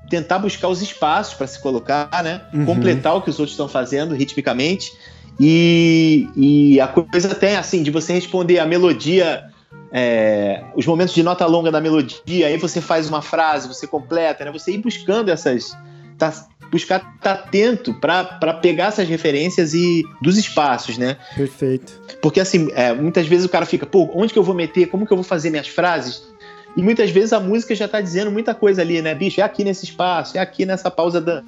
[0.09, 2.41] tentar buscar os espaços para se colocar, né?
[2.53, 2.65] Uhum.
[2.65, 4.91] Completar o que os outros estão fazendo ritmicamente.
[5.39, 9.43] E, e a coisa até assim, de você responder a melodia
[9.97, 14.43] é, os momentos de nota longa da melodia, aí você faz uma frase, você completa,
[14.43, 14.51] né?
[14.51, 15.73] Você ir buscando essas.
[16.17, 16.33] Tá,
[16.69, 21.15] buscar estar tá atento para pegar essas referências e dos espaços, né?
[21.33, 22.01] Perfeito.
[22.21, 24.87] Porque assim, é, muitas vezes o cara fica, pô, onde que eu vou meter?
[24.87, 26.23] Como que eu vou fazer minhas frases?
[26.75, 29.15] E muitas vezes a música já tá dizendo muita coisa ali, né?
[29.15, 31.41] Bicho, é aqui nesse espaço, é aqui nessa pausa da,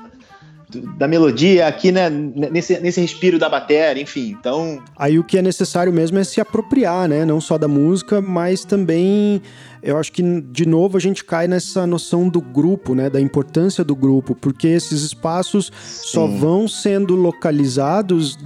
[0.69, 4.36] da melodia, aqui né, nesse, nesse respiro da bateria, enfim.
[4.38, 4.82] Então.
[4.97, 7.23] Aí o que é necessário mesmo é se apropriar, né?
[7.23, 9.41] Não só da música, mas também
[9.82, 13.84] eu acho que de novo a gente cai nessa noção do grupo, né, da importância
[13.84, 16.08] do grupo, porque esses espaços Sim.
[16.08, 18.38] só vão sendo localizados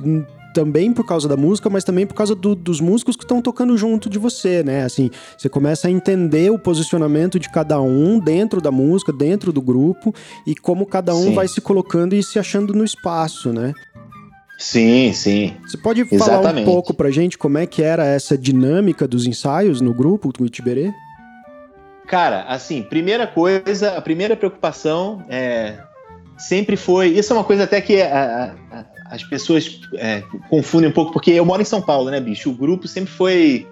[0.53, 3.77] também por causa da música, mas também por causa do, dos músicos que estão tocando
[3.77, 4.83] junto de você, né?
[4.83, 9.61] Assim, você começa a entender o posicionamento de cada um dentro da música, dentro do
[9.61, 10.13] grupo
[10.45, 11.33] e como cada um sim.
[11.33, 13.73] vai se colocando e se achando no espaço, né?
[14.57, 15.55] Sim, sim.
[15.65, 16.61] Você pode falar Exatamente.
[16.61, 20.45] um pouco pra gente como é que era essa dinâmica dos ensaios no grupo do
[20.45, 20.93] Itiberê?
[22.05, 25.79] Cara, assim, primeira coisa, a primeira preocupação é,
[26.37, 27.07] sempre foi.
[27.07, 31.31] Isso é uma coisa até que a, a, as pessoas é, confundem um pouco, porque
[31.31, 32.49] eu moro em São Paulo, né, bicho?
[32.49, 33.67] O grupo sempre foi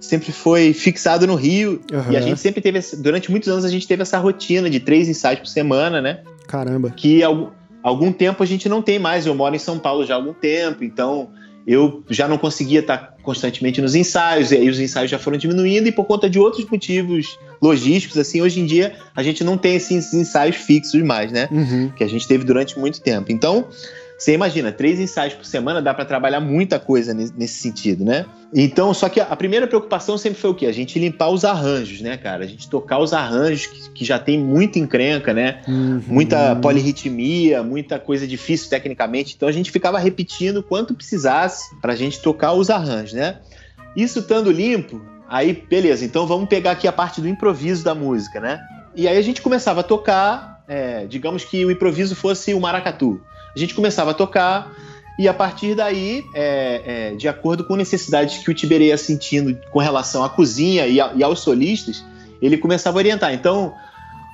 [0.00, 2.12] sempre foi fixado no Rio uhum.
[2.12, 5.08] e a gente sempre teve durante muitos anos a gente teve essa rotina de três
[5.08, 6.20] ensaios por semana, né?
[6.46, 6.90] Caramba.
[6.90, 7.50] Que algum,
[7.82, 9.26] algum tempo a gente não tem mais.
[9.26, 11.28] Eu moro em São Paulo já há algum tempo, então
[11.66, 15.86] eu já não conseguia estar constantemente nos ensaios, e aí os ensaios já foram diminuindo,
[15.86, 19.76] e por conta de outros motivos logísticos, assim, hoje em dia a gente não tem
[19.76, 21.46] esses ensaios fixos mais, né?
[21.50, 21.90] Uhum.
[21.94, 23.30] Que a gente teve durante muito tempo.
[23.30, 23.66] Então,
[24.18, 28.26] você imagina, três ensaios por semana dá para trabalhar muita coisa nesse sentido, né?
[28.52, 30.66] Então, só que a primeira preocupação sempre foi o quê?
[30.66, 32.42] A gente limpar os arranjos, né, cara?
[32.42, 35.60] A gente tocar os arranjos que, que já tem muita encrenca, né?
[35.68, 36.02] Uhum.
[36.08, 39.34] Muita polirritmia, muita coisa difícil tecnicamente.
[39.36, 43.36] Então a gente ficava repetindo quanto precisasse para a gente tocar os arranjos, né?
[43.94, 46.04] Isso estando limpo, aí beleza.
[46.04, 48.60] Então vamos pegar aqui a parte do improviso da música, né?
[48.96, 53.20] E aí a gente começava a tocar, é, digamos que o improviso fosse o maracatu.
[53.58, 54.72] A gente começava a tocar
[55.18, 59.58] e a partir daí, é, é, de acordo com necessidades que o Tiberê ia sentindo
[59.72, 62.04] com relação à cozinha e, a, e, aos solistas,
[62.40, 63.34] ele começava a orientar.
[63.34, 63.74] Então,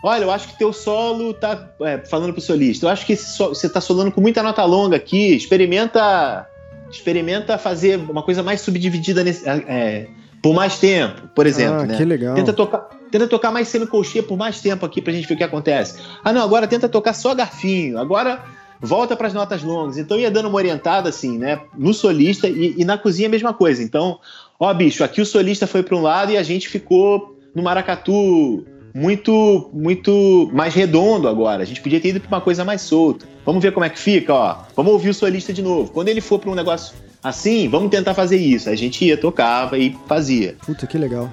[0.02, 2.84] olha, eu acho que teu solo tá é, falando pro solista.
[2.84, 5.34] Eu acho que so, você tá solando com muita nota longa aqui.
[5.34, 6.46] Experimenta,
[6.90, 10.06] experimenta fazer uma coisa mais subdividida nesse, é,
[10.42, 11.80] por mais tempo, por exemplo.
[11.80, 11.96] Ah, né?
[11.96, 12.34] Que legal.
[12.34, 15.44] Tenta tocar, tenta tocar mais semicolchê por mais tempo aqui pra gente ver o que
[15.44, 15.98] acontece.
[16.22, 17.98] Ah, não, agora tenta tocar só garfinho.
[17.98, 18.44] Agora
[18.84, 19.98] volta para as notas longas.
[19.98, 23.52] Então ia dando uma orientada assim, né, no solista e, e na cozinha a mesma
[23.52, 23.82] coisa.
[23.82, 24.18] Então,
[24.58, 28.64] ó, bicho, aqui o solista foi para um lado e a gente ficou no maracatu
[28.94, 31.62] muito muito mais redondo agora.
[31.62, 33.26] A gente podia ter ido para uma coisa mais solta.
[33.44, 34.56] Vamos ver como é que fica, ó.
[34.76, 35.90] Vamos ouvir o solista de novo.
[35.90, 38.68] Quando ele for para um negócio assim, vamos tentar fazer isso.
[38.68, 40.56] A gente ia, tocava e fazia.
[40.64, 41.30] Puta, que legal.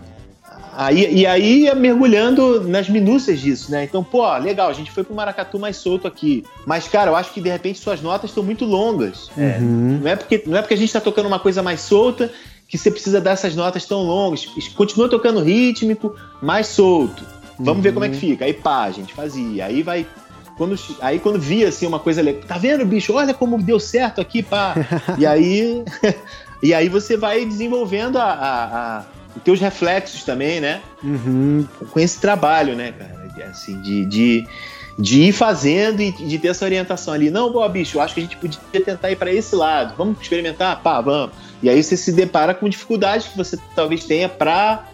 [0.76, 3.84] Aí, e aí ia mergulhando nas minúcias disso, né?
[3.84, 6.44] Então, pô, legal, a gente foi pro maracatu mais solto aqui.
[6.66, 9.30] Mas, cara, eu acho que de repente suas notas estão muito longas.
[9.38, 10.00] É, uhum.
[10.02, 12.32] não, é porque, não é porque a gente tá tocando uma coisa mais solta
[12.68, 14.46] que você precisa dar essas notas tão longas.
[14.76, 17.26] Continua tocando rítmico, mais solto.
[17.58, 17.82] Vamos uhum.
[17.82, 18.22] ver como é que uhum.
[18.22, 18.46] fica.
[18.46, 19.66] Aí pá, a gente fazia.
[19.66, 20.08] Aí vai.
[20.58, 22.44] Quando, aí quando via assim uma coisa legal.
[22.48, 23.14] Tá vendo, bicho?
[23.14, 24.76] Olha como deu certo aqui, pá.
[25.20, 25.84] e aí.
[26.64, 29.06] e aí você vai desenvolvendo a, a, a
[29.36, 30.82] os teus reflexos também, né?
[31.04, 31.66] Uhum.
[31.92, 33.22] Com esse trabalho, né, cara?
[33.50, 34.48] Assim, de, de,
[34.98, 37.30] de ir fazendo e de ter essa orientação ali.
[37.30, 39.96] Não, boa, bicho, eu acho que a gente podia tentar ir para esse lado.
[39.98, 40.82] Vamos experimentar?
[40.82, 41.36] Pá, vamos.
[41.62, 44.86] E aí você se depara com dificuldades que você talvez tenha para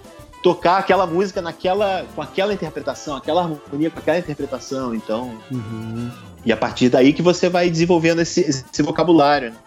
[0.44, 4.94] tocar aquela música naquela com aquela interpretação, aquela harmonia com aquela interpretação.
[4.94, 6.10] Então, uhum.
[6.46, 9.52] e a partir daí que você vai desenvolvendo esse, esse vocabulário.
[9.52, 9.58] Né?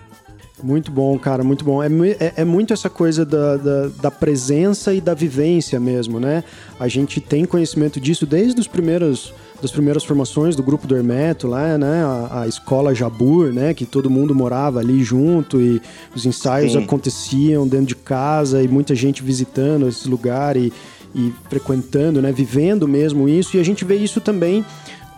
[0.62, 1.82] Muito bom, cara, muito bom.
[1.82, 6.44] É, é, é muito essa coisa da, da, da, presença e da vivência mesmo, né?
[6.78, 11.46] A gente tem conhecimento disso desde os primeiros das primeiras formações do grupo do Hermeto
[11.46, 12.02] lá, né?
[12.02, 13.74] A, a, escola Jabur, né?
[13.74, 15.80] Que todo mundo morava ali junto e
[16.14, 16.84] os ensaios Sim.
[16.84, 20.72] aconteciam dentro de casa e muita gente visitando esse lugar e,
[21.14, 22.32] e frequentando, né?
[22.32, 23.56] Vivendo mesmo isso.
[23.56, 24.64] E a gente vê isso também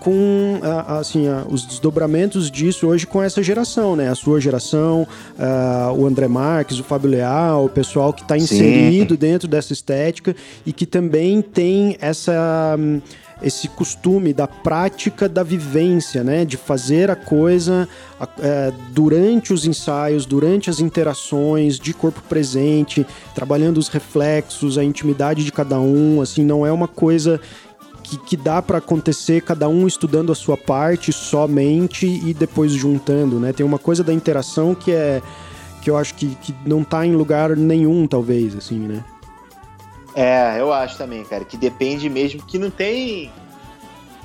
[0.02, 4.08] com assim, os desdobramentos disso hoje com essa geração, né?
[4.08, 5.06] A sua geração,
[5.96, 10.34] o André Marques, o Fábio Leal, o pessoal que está inserido dentro dessa estética
[10.66, 12.76] e que também tem essa
[13.40, 16.44] esse costume da prática da vivência, né?
[16.44, 17.88] De fazer a coisa
[18.40, 25.44] é, durante os ensaios, durante as interações, de corpo presente, trabalhando os reflexos, a intimidade
[25.44, 26.20] de cada um.
[26.20, 27.40] Assim, não é uma coisa
[28.12, 33.38] que, que dá para acontecer cada um estudando a sua parte somente e depois juntando,
[33.38, 33.52] né?
[33.52, 35.22] Tem uma coisa da interação que é
[35.80, 39.04] que eu acho que, que não tá em lugar nenhum, talvez, assim, né?
[40.14, 43.32] É, eu acho também, cara, que depende mesmo, que não tem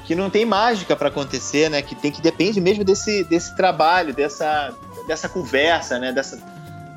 [0.05, 1.81] que não tem mágica para acontecer, né?
[1.81, 4.73] Que tem que depende mesmo desse, desse trabalho, dessa,
[5.07, 6.13] dessa conversa, né?
[6.13, 6.37] Dessa,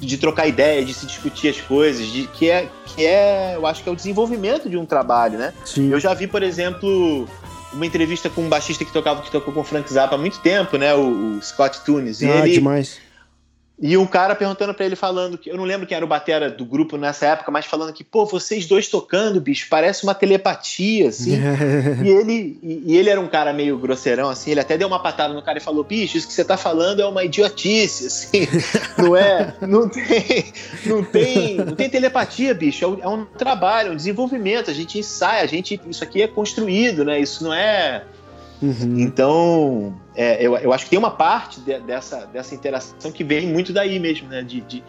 [0.00, 3.82] de trocar ideia, de se discutir as coisas, de, que, é, que é, eu acho
[3.82, 5.52] que é o desenvolvimento de um trabalho, né?
[5.64, 5.90] Sim.
[5.90, 7.28] Eu já vi, por exemplo,
[7.72, 10.38] uma entrevista com um baixista que tocava que tocou com o Frank Zappa há muito
[10.40, 10.94] tempo, né?
[10.94, 12.20] O, o Scott Tunis.
[12.22, 13.09] E ah, ele, demais
[13.82, 15.48] e um cara perguntando para ele, falando que.
[15.50, 18.26] Eu não lembro quem era o batera do grupo nessa época, mas falando que, pô,
[18.26, 21.38] vocês dois tocando, bicho, parece uma telepatia, assim.
[22.04, 25.02] e, ele, e, e, ele era um cara meio grosseirão, assim, ele até deu uma
[25.02, 28.46] patada no cara e falou: bicho, isso que você tá falando é uma idiotice, assim.
[28.98, 29.54] Não é.
[29.62, 30.52] Não tem.
[30.84, 32.84] Não tem, não tem telepatia, bicho.
[32.84, 34.70] É um, é um trabalho, é um desenvolvimento.
[34.70, 35.80] A gente ensaia, a gente.
[35.88, 37.18] Isso aqui é construído, né?
[37.18, 38.04] Isso não é
[38.62, 38.98] Uhum.
[38.98, 43.46] Então, é, eu, eu acho que tem uma parte de, dessa, dessa interação que vem
[43.46, 44.42] muito daí mesmo, né?
[44.42, 44.84] De, de,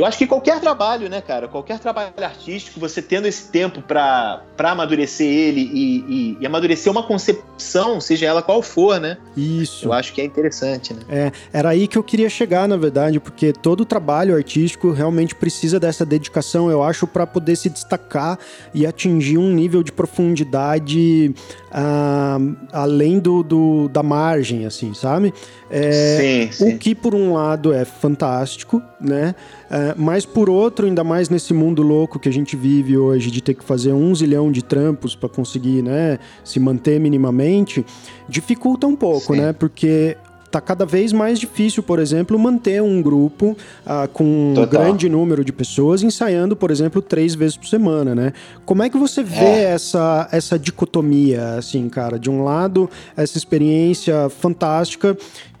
[0.00, 1.48] eu acho que qualquer trabalho, né, cara?
[1.48, 7.02] Qualquer trabalho artístico, você tendo esse tempo para amadurecer ele e, e, e, amadurecer uma
[7.02, 9.16] concepção, seja ela qual for, né?
[9.36, 9.86] Isso.
[9.86, 11.00] Eu acho que é interessante, né?
[11.08, 15.78] É, era aí que eu queria chegar, na verdade, porque todo trabalho artístico realmente precisa
[15.78, 18.38] dessa dedicação, eu acho, para poder se destacar
[18.74, 21.34] e atingir um nível de profundidade
[21.70, 25.32] uh, além do, do, da margem, assim, sabe?
[25.70, 26.74] É, sim, sim.
[26.74, 29.34] O que, por um lado, é fantástico, né?
[29.86, 33.40] É, mas, por outro, ainda mais nesse mundo louco que a gente vive hoje, de
[33.40, 37.86] ter que fazer um zilhão de trampos para conseguir né, se manter minimamente,
[38.28, 39.40] dificulta um pouco, sim.
[39.40, 39.52] né?
[39.52, 40.16] Porque
[40.50, 44.64] tá cada vez mais difícil, por exemplo, manter um grupo uh, com Total.
[44.64, 48.32] um grande número de pessoas ensaiando, por exemplo, três vezes por semana, né?
[48.64, 49.62] Como é que você vê é.
[49.64, 52.18] essa, essa dicotomia, assim, cara?
[52.18, 55.16] De um lado, essa experiência fantástica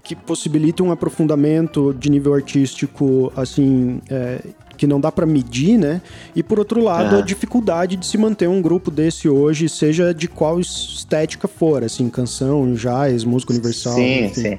[0.06, 4.40] que possibilita um aprofundamento de nível artístico, assim, é,
[4.76, 6.00] que não dá para medir, né?
[6.34, 10.28] E por outro lado, a dificuldade de se manter um grupo desse hoje, seja de
[10.28, 13.94] qual estética for, assim, canção, jazz, música universal.
[13.94, 14.40] Sim, enfim.
[14.42, 14.58] sim.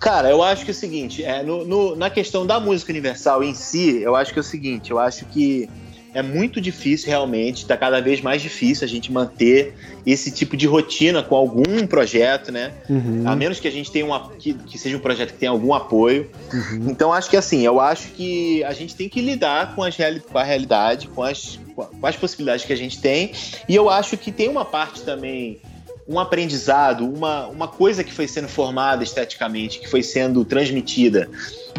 [0.00, 3.44] Cara, eu acho que é o seguinte, é, no, no, na questão da música universal
[3.44, 5.68] em si, eu acho que é o seguinte, eu acho que
[6.14, 9.74] é muito difícil realmente, está cada vez mais difícil a gente manter
[10.06, 12.72] esse tipo de rotina com algum projeto, né?
[12.88, 13.24] Uhum.
[13.26, 15.74] A menos que a gente tenha uma que, que, seja um projeto que tenha algum
[15.74, 16.30] apoio.
[16.52, 16.86] Uhum.
[16.88, 20.20] Então acho que assim, eu acho que a gente tem que lidar com, as reali
[20.20, 23.32] com a realidade, com as, com as possibilidades que a gente tem.
[23.68, 25.60] E eu acho que tem uma parte também
[26.06, 31.30] um aprendizado, uma, uma coisa que foi sendo formada esteticamente, que foi sendo transmitida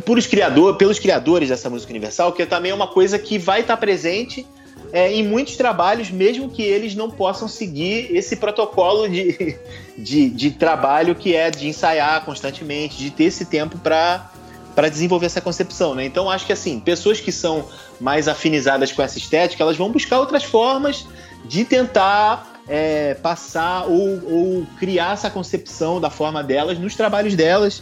[0.03, 3.61] por os criador, pelos criadores dessa música universal, que também é uma coisa que vai
[3.61, 4.45] estar presente
[4.91, 9.57] é, em muitos trabalhos, mesmo que eles não possam seguir esse protocolo de,
[9.97, 14.31] de, de trabalho que é de ensaiar constantemente, de ter esse tempo para
[14.73, 16.03] para desenvolver essa concepção, né?
[16.03, 17.65] Então acho que assim, pessoas que são
[17.97, 21.07] mais afinizadas com essa estética, elas vão buscar outras formas
[21.45, 27.81] de tentar é, passar ou, ou criar essa concepção da forma delas nos trabalhos delas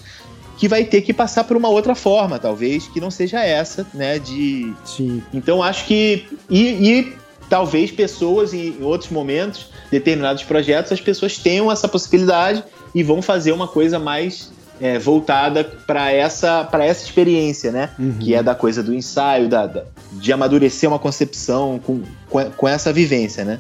[0.58, 4.20] que vai ter que passar por uma outra forma, talvez, que não seja essa, né?
[4.20, 4.74] De.
[4.86, 5.24] Sim.
[5.34, 6.26] Então acho que.
[6.50, 7.14] E, e,
[7.50, 13.52] talvez pessoas em outros momentos, determinados projetos, as pessoas tenham essa possibilidade e vão fazer
[13.52, 17.90] uma coisa mais é, voltada para essa, essa experiência, né?
[17.98, 18.18] Uhum.
[18.20, 22.68] Que é da coisa do ensaio, da, da, de amadurecer uma concepção com, com, com
[22.68, 23.60] essa vivência, né?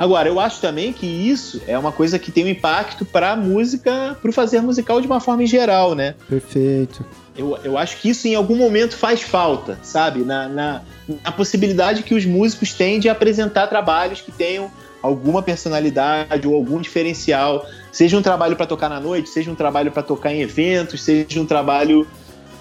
[0.00, 3.36] Agora, eu acho também que isso é uma coisa que tem um impacto para a
[3.36, 6.14] música, para o fazer musical de uma forma em geral, né?
[6.26, 7.04] Perfeito.
[7.36, 10.20] Eu, eu acho que isso em algum momento faz falta, sabe?
[10.20, 10.82] Na, na,
[11.22, 14.70] na possibilidade que os músicos têm de apresentar trabalhos que tenham
[15.02, 19.92] alguma personalidade ou algum diferencial, seja um trabalho para tocar na noite, seja um trabalho
[19.92, 22.06] para tocar em eventos, seja um trabalho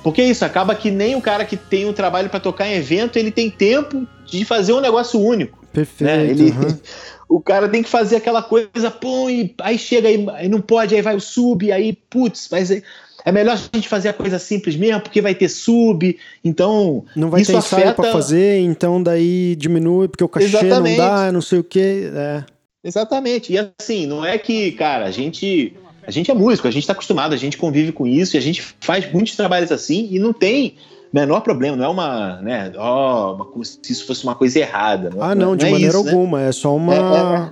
[0.04, 3.18] porque isso acaba que nem o cara que tem um trabalho para tocar em evento,
[3.18, 5.60] ele tem tempo de fazer um negócio único.
[5.74, 6.04] Perfeito.
[6.04, 6.26] Né?
[6.26, 6.78] Ele, uhum.
[7.30, 10.96] o cara tem que fazer aquela coisa, pô, e aí chega aí, aí não pode,
[10.96, 12.82] aí vai o sub, aí, putz, mas é,
[13.24, 17.30] é melhor a gente fazer a coisa simples mesmo, porque vai ter sub, então não
[17.30, 18.02] vai isso ter ensaio afeta...
[18.02, 20.98] para fazer, então daí diminui porque o cachê Exatamente.
[20.98, 22.44] não dá, não sei o que, é.
[22.84, 23.54] Exatamente.
[23.54, 25.74] E assim, não é que, cara, a gente
[26.08, 28.42] a gente é músico, a gente está acostumado, a gente convive com isso e a
[28.42, 30.76] gente faz muitos trabalhos assim e não tem
[31.12, 35.10] menor problema, não é uma, né, ó, uma, se isso fosse uma coisa errada.
[35.10, 36.12] Não, ah, não, não de é maneira isso, né?
[36.12, 36.50] alguma, né?
[36.50, 37.02] é só uma, é, é,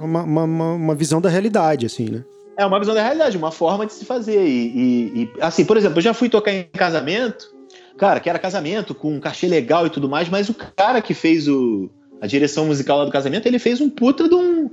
[0.04, 2.24] uma, uma, uma, visão da realidade, assim, né?
[2.56, 4.48] É uma visão da realidade, uma forma de se fazer.
[4.48, 7.52] E, e, e, assim, por exemplo, eu já fui tocar em casamento,
[7.98, 11.14] cara, que era casamento com um cachê legal e tudo mais, mas o cara que
[11.14, 11.90] fez o,
[12.22, 14.70] a direção musical lá do casamento, ele fez um puta de um,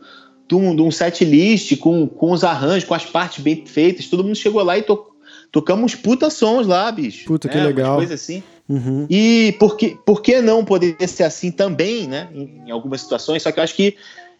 [0.48, 4.08] de um, de um set list com, com os arranjos, com as partes bem feitas.
[4.08, 5.06] Todo mundo chegou lá e to,
[5.50, 7.26] tocamos puta sons lá, bicho.
[7.26, 7.96] Puta, que é, legal.
[7.96, 8.42] Coisa assim.
[8.68, 9.06] Uhum.
[9.10, 12.28] E por que, por que não poder ser assim também, né?
[12.32, 13.96] Em, em algumas situações, só que eu acho que.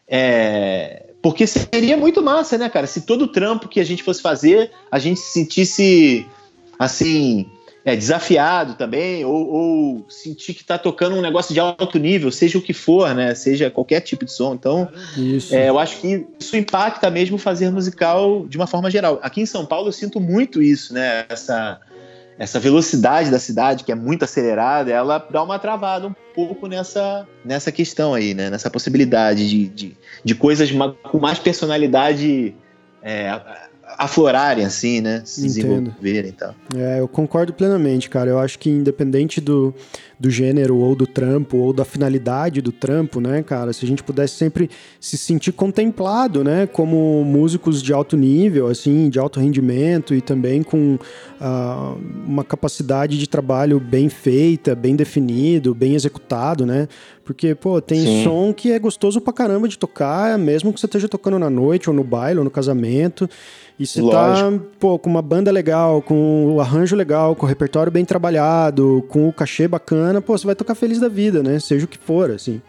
[0.08, 2.87] É, porque seria muito massa, né, cara?
[2.87, 6.27] Se todo o trampo que a gente fosse fazer, a gente se sentisse
[6.79, 7.46] assim.
[7.85, 12.56] é, desafiado também, ou, ou, sentir que está tocando um negócio de alto nível, seja
[12.56, 13.35] o que for, né?
[13.35, 14.54] Seja qualquer tipo de som.
[14.54, 14.88] Então,
[15.50, 19.18] é, eu acho que isso impacta mesmo fazer musical de uma forma geral.
[19.22, 21.27] Aqui em São Paulo eu sinto muito isso, né?
[21.29, 21.79] Essa,
[22.38, 27.26] essa velocidade da cidade, que é muito acelerada, ela dá uma travada um pouco nessa,
[27.44, 28.50] nessa questão aí, né?
[28.50, 30.70] Nessa possibilidade de, de, de coisas
[31.10, 32.54] com mais personalidade.
[33.02, 33.38] É,
[33.98, 35.22] aflorarem, assim, né?
[35.24, 35.54] Se Entendo.
[35.54, 36.54] desenvolverem e tal.
[36.74, 38.30] É, eu concordo plenamente, cara.
[38.30, 39.74] Eu acho que independente do,
[40.25, 43.75] do gênero ou do trampo ou da finalidade do trampo, né, cara?
[43.75, 49.10] Se a gente pudesse sempre se sentir contemplado, né, como músicos de alto nível, assim,
[49.10, 55.75] de alto rendimento e também com uh, uma capacidade de trabalho bem feita, bem definido,
[55.75, 56.88] bem executado, né?
[57.22, 58.25] Porque, pô, tem Sim.
[58.25, 61.88] som que é gostoso pra caramba de tocar, mesmo que você esteja tocando na noite,
[61.88, 63.29] ou no baile, ou no casamento.
[63.79, 67.90] E você tá, pô, com uma banda legal, com o arranjo legal, com o repertório
[67.90, 71.58] bem trabalhado, com o cachê bacana, pô, você vai tocar feliz da vida, né?
[71.58, 72.60] Seja o que for, assim.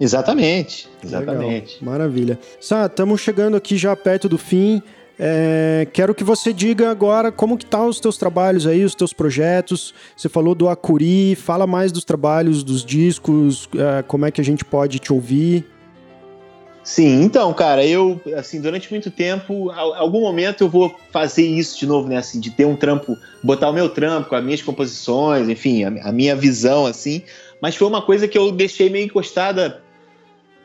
[0.00, 1.74] Exatamente, exatamente.
[1.74, 1.92] Legal.
[1.92, 2.38] Maravilha.
[2.60, 4.82] Sá, estamos chegando aqui já perto do fim.
[5.18, 9.12] É, quero que você diga agora como que tá os teus trabalhos aí, os teus
[9.12, 9.94] projetos.
[10.16, 14.44] Você falou do Acuri, fala mais dos trabalhos, dos discos, é, como é que a
[14.44, 15.64] gente pode te ouvir.
[16.84, 21.86] Sim, então, cara, eu, assim, durante muito tempo, algum momento eu vou fazer isso de
[21.86, 25.48] novo, né, assim, de ter um trampo, botar o meu trampo com as minhas composições,
[25.48, 27.22] enfim, a, a minha visão, assim,
[27.60, 29.80] mas foi uma coisa que eu deixei meio encostada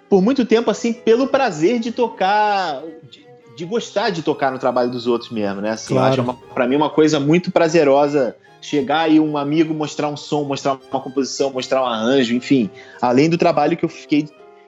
[0.10, 3.24] por muito tempo, assim, pelo prazer de tocar, de,
[3.56, 6.24] de gostar de tocar no trabalho dos outros mesmo, né, assim, claro.
[6.24, 10.44] eu acho para mim uma coisa muito prazerosa chegar e um amigo mostrar um som,
[10.44, 14.28] mostrar uma composição, mostrar um arranjo, enfim, além do trabalho que eu fiquei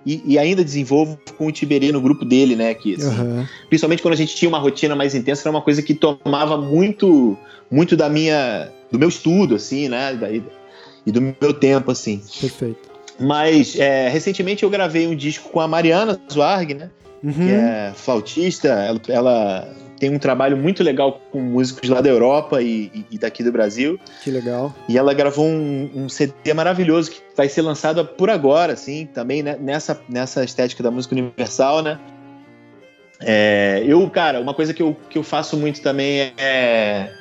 [0.10, 2.74] e, e, ainda desenvolvo com o Tiberê no grupo dele, né?
[2.74, 3.46] Que, assim, uhum.
[3.68, 7.38] Principalmente quando a gente tinha uma rotina mais intensa, era uma coisa que tomava muito,
[7.70, 10.18] muito da minha, do meu estudo, assim, né?
[11.06, 12.24] E do meu tempo, assim.
[12.42, 12.90] Perfeito.
[13.20, 16.90] Mas é, recentemente eu gravei um disco com a Mariana Zwarg, né?
[17.24, 17.34] Uhum.
[17.34, 18.68] Que é flautista.
[18.70, 23.44] Ela, ela tem um trabalho muito legal com músicos lá da Europa e, e daqui
[23.44, 24.00] do Brasil.
[24.24, 24.74] Que legal.
[24.88, 29.44] E ela gravou um, um, CD maravilhoso que vai ser lançado por agora, assim, também
[29.44, 32.00] né, nessa, nessa estética da música universal, né?
[33.22, 37.12] É, eu, cara, uma coisa que eu, que eu faço muito também é.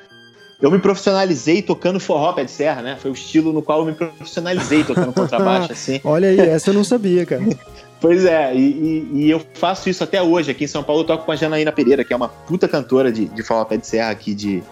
[0.61, 2.97] Eu me profissionalizei tocando forró pé de serra, né?
[3.01, 6.01] Foi o estilo no qual eu me profissionalizei tocando contrabaixo, assim.
[6.03, 7.43] Olha aí, essa eu não sabia, cara.
[8.01, 10.51] Pois é, e, e, e, eu faço isso até hoje.
[10.51, 13.11] Aqui em São Paulo eu toco com a Janaína Pereira, que é uma puta cantora
[13.11, 14.63] de, de forró pé de serra aqui de,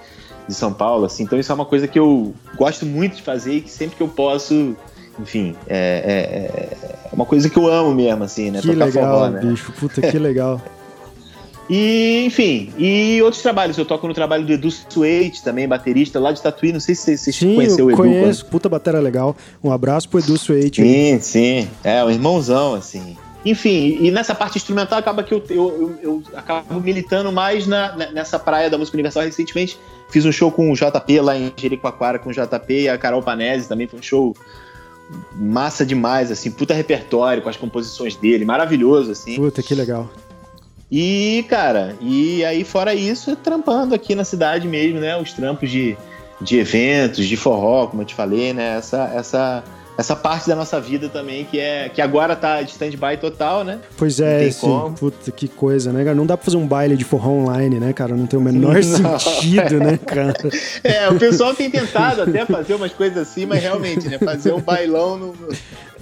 [0.47, 1.07] de São Paulo.
[1.07, 1.25] Assim.
[1.25, 4.03] Então isso é uma coisa que eu gosto muito de fazer e que sempre que
[4.03, 4.77] eu posso,
[5.19, 8.61] enfim, é, é, é uma coisa que eu amo mesmo, assim, né?
[8.61, 9.41] Que Tocar legal, forró, né?
[9.41, 9.73] bicho.
[9.73, 10.63] Puta, que legal.
[11.69, 13.77] E, enfim, e outros trabalhos.
[13.77, 16.73] Eu toco no trabalho do Edu Suete, também, baterista lá de Tatuí.
[16.73, 17.97] Não sei se você sim, conheceu o Edu.
[17.97, 18.45] conheço.
[18.45, 18.51] Quando...
[18.51, 19.37] Puta bateria legal.
[19.63, 20.83] Um abraço pro Edu Suete.
[20.83, 21.69] Sim, sim.
[21.83, 23.17] É, um irmãozão, assim.
[23.45, 27.95] Enfim, e nessa parte instrumental acaba que eu, eu, eu, eu acabo militando mais na,
[28.13, 29.23] nessa praia da música universal.
[29.23, 32.99] Recentemente fiz um show com o JP lá em Jericoacoara com o JP e a
[32.99, 33.87] Carol Panese também.
[33.87, 34.35] Foi um show
[35.33, 39.37] massa demais, assim, puta repertório com as composições dele, maravilhoso, assim.
[39.37, 40.11] Puta, que legal.
[40.91, 45.17] E, cara, e aí fora isso, trampando aqui na cidade mesmo, né?
[45.17, 45.97] Os trampos de,
[46.41, 48.77] de eventos, de forró, como eu te falei, né?
[48.77, 49.65] Essa, essa,
[49.97, 53.79] essa parte da nossa vida também, que é que agora tá de stand-by total, né?
[53.97, 54.95] Pois é, sim.
[54.99, 56.15] Puta, que coisa, né, cara?
[56.15, 58.15] Não dá pra fazer um baile de forró online, né, cara?
[58.15, 60.35] Não tem o menor sentido, né, cara?
[60.85, 64.19] É, o pessoal tem tentado até fazer umas coisas assim, mas realmente, né?
[64.19, 65.35] Fazer um bailão no,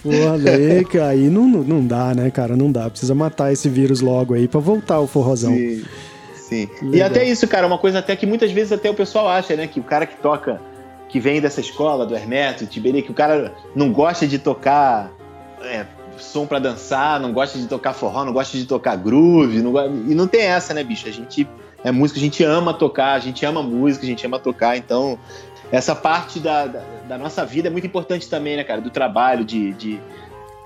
[0.04, 2.54] Porra, daí, aí não, não dá, né, cara?
[2.54, 2.90] Não dá.
[2.90, 5.54] Precisa matar esse vírus logo aí pra voltar o forrozão.
[5.54, 5.82] Sim,
[6.34, 6.68] sim.
[6.92, 9.66] E até isso, cara, uma coisa até que muitas vezes até o pessoal acha, né?
[9.66, 10.60] Que o cara que toca,
[11.08, 15.10] que vem dessa escola, do Hermeto, Tiberê, que o cara não gosta de tocar
[15.62, 15.86] é,
[16.18, 19.60] som para dançar, não gosta de tocar forró, não gosta de tocar groove.
[19.60, 21.08] Não, e não tem essa, né, bicho?
[21.08, 21.48] A gente
[21.82, 25.18] é música, a gente ama tocar, a gente ama música, a gente ama tocar, então
[25.70, 28.80] essa parte da, da, da, nossa vida é muito importante também, né, cara?
[28.80, 29.72] Do trabalho, de.
[29.74, 30.00] de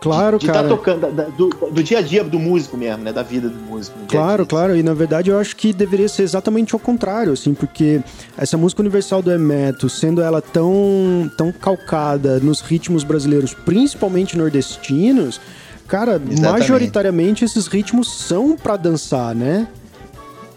[0.00, 0.68] Claro, de, de tá cara.
[0.68, 3.12] Tá tocando, da, do, do, dia a dia do músico mesmo, né?
[3.12, 3.98] Da vida do músico.
[4.06, 4.76] Claro, claro.
[4.76, 8.00] E na verdade eu acho que deveria ser exatamente ao contrário, assim, porque
[8.36, 15.40] essa música universal do Emeto, sendo ela tão, tão calcada nos ritmos brasileiros, principalmente nordestinos,
[15.88, 16.42] cara, exatamente.
[16.42, 19.66] majoritariamente esses ritmos são para dançar, né?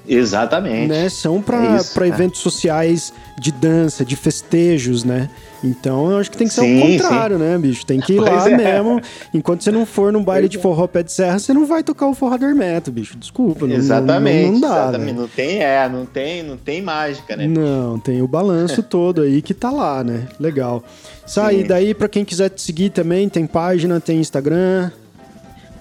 [0.07, 0.87] Exatamente.
[0.87, 1.09] Né?
[1.09, 5.29] São para é eventos sociais de dança, de festejos, né?
[5.63, 7.43] Então eu acho que tem que ser sim, o contrário, sim.
[7.43, 7.85] né, bicho?
[7.85, 8.57] Tem que ir pois lá é.
[8.57, 9.01] mesmo.
[9.33, 10.61] Enquanto você não for num baile de é.
[10.61, 13.17] forró pé de serra, você não vai tocar o forró Hermeto, bicho.
[13.17, 13.65] Desculpa.
[13.67, 14.45] Exatamente.
[14.45, 14.83] Não, não, não dá.
[14.83, 15.13] Exatamente.
[15.13, 15.19] Né?
[15.19, 17.47] Não tem, é, não tem, não tem mágica, né?
[17.47, 20.27] Não, tem o balanço todo aí que tá lá, né?
[20.39, 20.83] Legal.
[21.25, 24.91] Sai daí para quem quiser te seguir também, tem página, tem Instagram.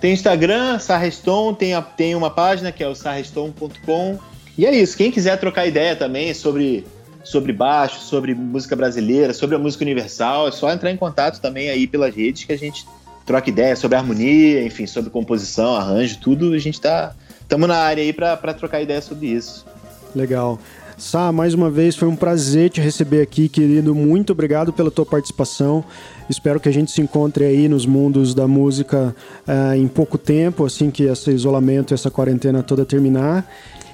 [0.01, 4.19] Tem Instagram, Sarreston, tem, a, tem uma página que é o sarreston.com.
[4.57, 4.97] E é isso.
[4.97, 6.87] Quem quiser trocar ideia também sobre
[7.23, 11.71] sobre baixo, sobre música brasileira, sobre a música universal, é só entrar em contato também
[11.71, 12.87] aí pelas redes que a gente
[13.27, 16.53] troca ideia sobre harmonia, enfim, sobre composição, arranjo, tudo.
[16.53, 19.67] A gente tá estamos na área aí para trocar ideia sobre isso.
[20.15, 20.59] Legal.
[21.01, 23.95] Sá, mais uma vez foi um prazer te receber aqui, querido.
[23.95, 25.83] Muito obrigado pela tua participação.
[26.29, 29.17] Espero que a gente se encontre aí nos mundos da música
[29.49, 33.51] uh, em pouco tempo, assim que esse isolamento, essa quarentena toda terminar.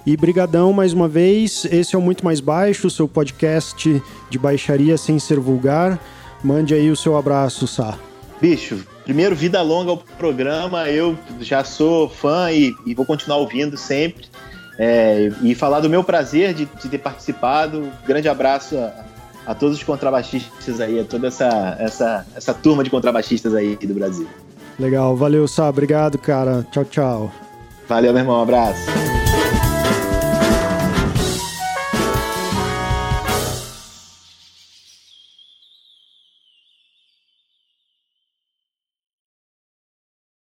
[0.06, 1.64] E brigadão mais uma vez.
[1.64, 4.00] Esse é o Muito Mais Baixo, seu podcast
[4.30, 5.98] de baixaria sem ser vulgar.
[6.44, 7.98] Mande aí o seu abraço, Sá.
[8.40, 10.88] Bicho, primeiro, vida longa ao programa.
[10.88, 14.26] Eu já sou fã e, e vou continuar ouvindo sempre.
[14.78, 17.90] É, e falar do meu prazer de, de ter participado.
[18.06, 18.92] Grande abraço a,
[19.44, 23.94] a, todos os contrabaixistas aí, a toda essa, essa, essa turma de contrabaixistas aí do
[23.94, 24.28] Brasil.
[24.78, 25.68] Legal, valeu, Sá.
[25.68, 26.64] Obrigado, cara.
[26.70, 27.32] Tchau, tchau.
[27.88, 28.38] Valeu, meu irmão.
[28.38, 29.15] Um abraço.